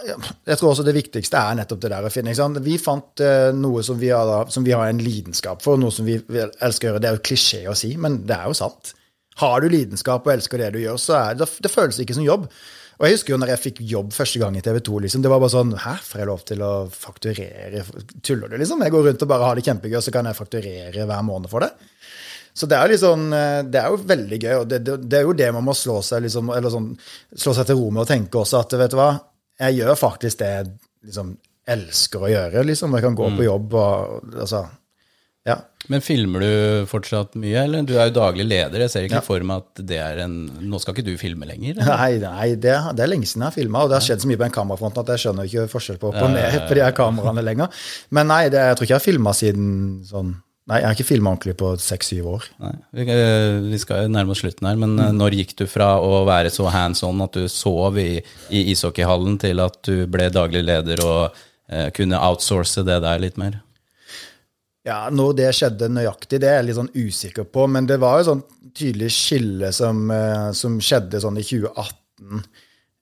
[0.49, 2.35] jeg tror også det viktigste er nettopp det der å finne.
[2.65, 6.09] Vi fant uh, noe som vi, har, som vi har en lidenskap for, noe som
[6.09, 7.03] vi elsker å gjøre.
[7.05, 8.95] Det er jo klisjé å si, men det er jo sant.
[9.43, 12.25] Har du lidenskap og elsker det du gjør, så er det, det føles ikke som
[12.25, 12.49] jobb.
[12.97, 15.29] Og jeg husker jo når jeg fikk jobb første gang i TV 2, liksom, det
[15.29, 17.83] var bare sånn Hæ, får jeg lov til å fakturere?
[18.25, 18.81] Tuller du, liksom?
[18.87, 21.53] Jeg går rundt og bare har det kjempegøy, og så kan jeg fakturere hver måned
[21.53, 21.91] for det.
[22.57, 23.29] Så det er, liksom,
[23.69, 25.99] det er jo veldig gøy, og det, det, det er jo det man må slå
[26.05, 26.87] seg, liksom, eller sånn,
[27.37, 29.11] slå seg til ro med og tenke også, at vet du hva,
[29.61, 30.71] jeg gjør faktisk det jeg
[31.11, 31.37] liksom,
[31.77, 32.65] elsker å gjøre.
[32.69, 34.67] liksom, Jeg kan gå på jobb og altså,
[35.47, 35.61] ja.
[35.87, 37.85] Men filmer du fortsatt mye, eller?
[37.87, 38.83] Du er jo daglig leder.
[38.83, 40.35] Jeg ser ikke for meg at det er en
[40.67, 41.77] Nå skal ikke du filme lenger?
[41.77, 41.93] eller?
[42.01, 44.31] Nei, nei det, det er lenge siden jeg har filma, og det har skjedd så
[44.31, 46.97] mye på den kamerafronten at jeg skjønner ikke forskjell på, på, ned, på de her
[46.97, 47.87] kameraene lenger.
[48.19, 49.71] Men nei, det, jeg tror ikke jeg har filma siden
[50.09, 50.35] sånn
[50.67, 52.47] Nei, jeg har ikke filma ordentlig på seks-syv år.
[52.59, 52.73] Nei.
[52.99, 55.13] Vi, eh, skal nærme oss slutten her, men mm.
[55.15, 58.19] når gikk du fra å være så hands on at du sov i,
[58.51, 61.39] i ishockeyhallen, til at du ble daglig leder og
[61.71, 63.61] eh, kunne outsource det der litt mer?
[64.87, 67.67] Ja, Når det skjedde nøyaktig, det er jeg litt sånn usikker på.
[67.71, 68.45] Men det var jo sånn
[68.77, 72.43] tydelig skille som, eh, som skjedde sånn i 2018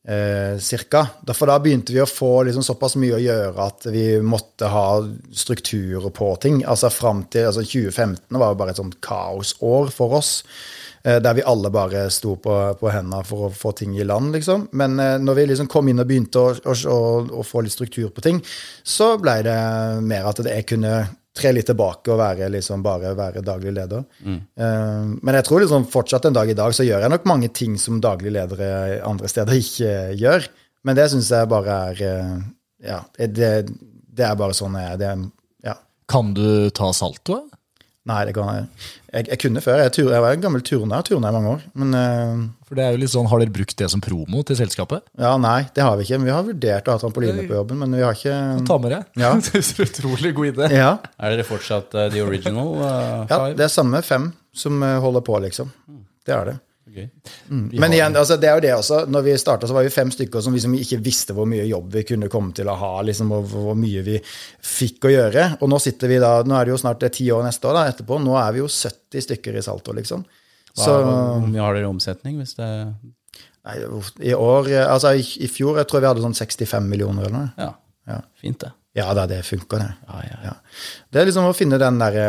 [0.08, 1.06] eh, cirka.
[1.22, 4.70] Derfor For da begynte vi å få liksom såpass mye å gjøre at vi måtte
[4.72, 4.86] ha
[5.32, 6.62] strukturer på ting.
[6.64, 10.44] Altså fram til altså 2015 var jo bare et sånt kaosår for oss.
[11.04, 14.32] eh, Der vi alle bare sto på, på hendene for å få ting i land,
[14.32, 14.68] liksom.
[14.72, 17.00] Men eh, når vi liksom kom inn og begynte å, å,
[17.40, 18.40] å få litt struktur på ting,
[18.84, 19.60] så ble det
[20.02, 20.96] mer at jeg kunne
[21.34, 24.04] tre litt tilbake og være liksom bare være daglig leder.
[24.24, 27.50] Eh, men jeg tror liksom fortsatt en dag i dag så gjør jeg nok mange
[27.50, 30.46] ting som daglig ledere andre steder ikke gjør.
[30.84, 32.36] Men det syns jeg bare er eh,
[32.84, 33.50] Ja, det,
[34.14, 35.00] det er bare sånn jeg er.
[35.00, 35.26] Det er
[35.70, 35.76] ja.
[36.10, 37.42] Kan du ta salto?
[38.04, 38.66] Nei, det kan jeg.
[39.14, 39.78] Jeg, jeg kunne før.
[39.84, 41.04] Jeg, tur, jeg var en gammel turner.
[41.06, 41.64] Turna i mange år.
[41.78, 44.58] Men uh, For det er jo litt sånn, Har dere brukt det som promo til
[44.58, 45.06] selskapet?
[45.20, 46.18] ja, nei, det har vi ikke.
[46.18, 48.96] Men vi har vurdert å ha trampoline på jobben, men vi har ikke Ta med
[48.96, 49.02] det.
[49.22, 49.30] Ja.
[49.46, 50.70] det er utrolig god idé.
[50.74, 52.74] Ja, Er dere fortsatt uh, the original?
[52.82, 55.70] Uh, ja det er samme fem som eh, holder på, liksom.
[56.26, 56.54] Det er det.
[56.94, 57.08] Gøy.
[57.80, 59.00] Men igjen, altså, det er jo det også.
[59.10, 61.90] Når vi starta, så var vi fem stykker som liksom ikke visste hvor mye jobb
[61.96, 65.48] vi kunne komme til å ha, liksom, og hvor mye vi fikk å gjøre.
[65.60, 67.84] Og nå sitter vi da, nå er det jo snart ti år neste år da,
[67.90, 68.20] etterpå.
[68.22, 70.24] Nå er vi jo 70 stykker i Salto, liksom.
[70.74, 72.38] Hva, Så hvor mye har dere i omsetning?
[72.42, 72.70] Hvis det
[73.64, 73.76] nei,
[74.26, 77.52] i år Altså i, i fjor jeg tror vi hadde sånn 65 millioner eller noe.
[77.58, 77.72] Ja,
[78.10, 78.18] Ja.
[78.40, 78.72] fint det.
[78.94, 79.94] Ja det funker, det.
[80.06, 80.50] Ja, ja, ja.
[80.50, 80.52] Ja.
[81.10, 82.26] Det er liksom å finne den derre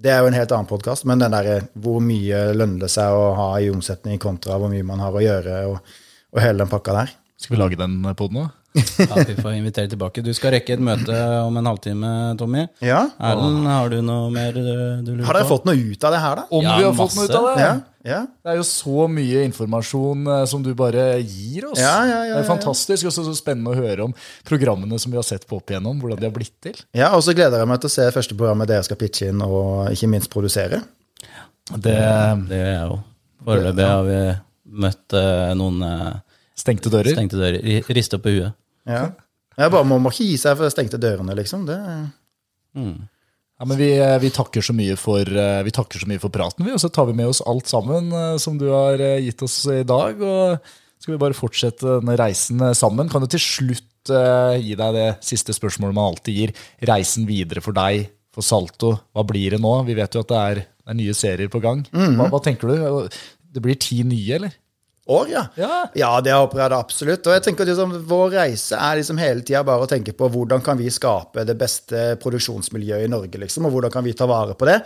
[0.00, 3.12] Det er jo en helt annen podkast, men den derre hvor mye lønner det seg
[3.12, 5.98] å ha i omsetning kontra hvor mye man har å gjøre, og,
[6.32, 7.12] og hele den pakka der.
[7.40, 8.46] Skal vi lage den på den nå?
[8.78, 10.22] ja, vi får invitere tilbake.
[10.22, 12.64] Du skal rekke et møte om en halvtime, Tommy.
[12.86, 13.02] Ja.
[13.18, 15.56] Erlend, har du noe mer du du lurer Har dere på?
[15.56, 16.44] fått noe ut av det her, da?
[16.54, 17.64] Om Ja, vi har fått noe ut av det?
[17.66, 17.72] Ja.
[18.04, 18.22] Ja.
[18.42, 21.78] Det er jo så mye informasjon eh, som du bare gir oss.
[21.82, 24.14] Ja, ja, ja, det er fantastisk og så så spennende å høre om
[24.48, 26.78] programmene som vi har sett på opp igjennom, hvordan de har blitt til.
[26.96, 29.42] Ja, og så gleder jeg meg til å se første programmet dere skal pitche inn,
[29.44, 30.80] og ikke minst produsere.
[31.70, 31.96] Det
[32.48, 32.98] Det gjør jeg jo.
[33.44, 34.20] Foreløpig har vi
[34.84, 36.10] møtt eh, noen eh,
[36.58, 37.12] stengte dører.
[37.16, 37.60] stengte dører.
[37.64, 38.52] Ri- Riste opp på huet.
[38.88, 39.06] Ja.
[39.60, 41.66] Jeg bare må, må ikke gi seg for stengte dørene, liksom.
[41.68, 41.78] Det,
[42.76, 43.08] Mm.
[43.60, 46.32] Ja, men vi, eh, vi, takker så mye for, eh, vi takker så mye for
[46.32, 49.42] praten, vi, og så tar vi med oss alt sammen eh, som du har gitt
[49.44, 50.16] oss i dag.
[50.16, 53.10] Og skal vi bare fortsette denne reisen sammen.
[53.12, 56.52] Kan du til slutt gi deg det siste spørsmålet man alltid gir?
[56.88, 58.94] Reisen videre for deg, for Salto.
[59.12, 59.74] Hva blir det nå?
[59.84, 61.84] Vi vet jo at det er, det er nye serier på gang.
[61.92, 63.12] hva, hva tenker du?
[63.44, 64.56] Det blir ti nye, eller?
[65.10, 65.44] År, ja.
[65.58, 65.78] Ja.
[65.98, 67.26] Ja, det jeg det, absolutt.
[67.26, 70.28] Og jeg tenker at liksom, Vår reise er liksom hele tida bare å tenke på
[70.32, 74.28] hvordan kan vi skape det beste produksjonsmiljøet i Norge, liksom, og hvordan kan vi ta
[74.30, 74.80] vare på det.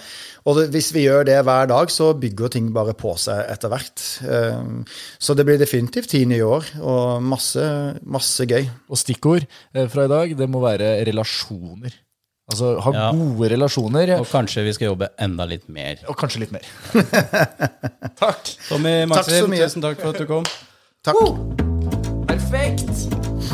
[0.49, 4.07] Og hvis vi gjør det hver dag, så bygger ting bare på seg etter hvert.
[4.29, 4.83] Um,
[5.19, 7.65] Så det blir definitivt ti nye år, og masse,
[8.03, 8.69] masse gøy.
[8.91, 12.04] Og stikkord eh, fra i dag, det må være relasjoner.
[12.53, 13.05] Altså ha Ja.
[13.17, 15.97] gode relasjoner, Og kanskje vi skal jobbe enda litt mer.
[16.09, 16.61] og kanskje litt mer.
[18.21, 18.51] Takk.
[18.69, 19.65] Tommy Takk Maxim, mye.
[19.65, 20.45] tusen takk for at du kom.
[21.05, 21.17] Takk.
[22.29, 22.91] Perfekt.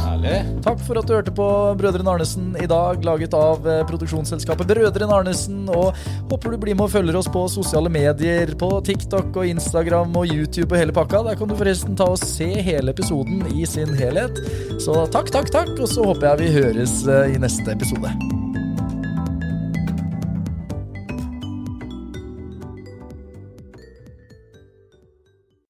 [0.01, 0.63] Herlig.
[0.65, 1.47] Takk for at du hørte på
[1.79, 5.69] Brødrene Arnesen i dag, laget av eh, produksjonsselskapet Brødrene Arnesen.
[5.75, 5.95] Og
[6.31, 10.27] håper du blir med og følger oss på sosiale medier, på TikTok og Instagram og
[10.31, 11.23] YouTube og hele pakka.
[11.31, 14.39] Der kan du forresten ta og se hele episoden i sin helhet.
[14.83, 18.15] Så takk, takk, takk, og så håper jeg vi høres eh, i neste episode.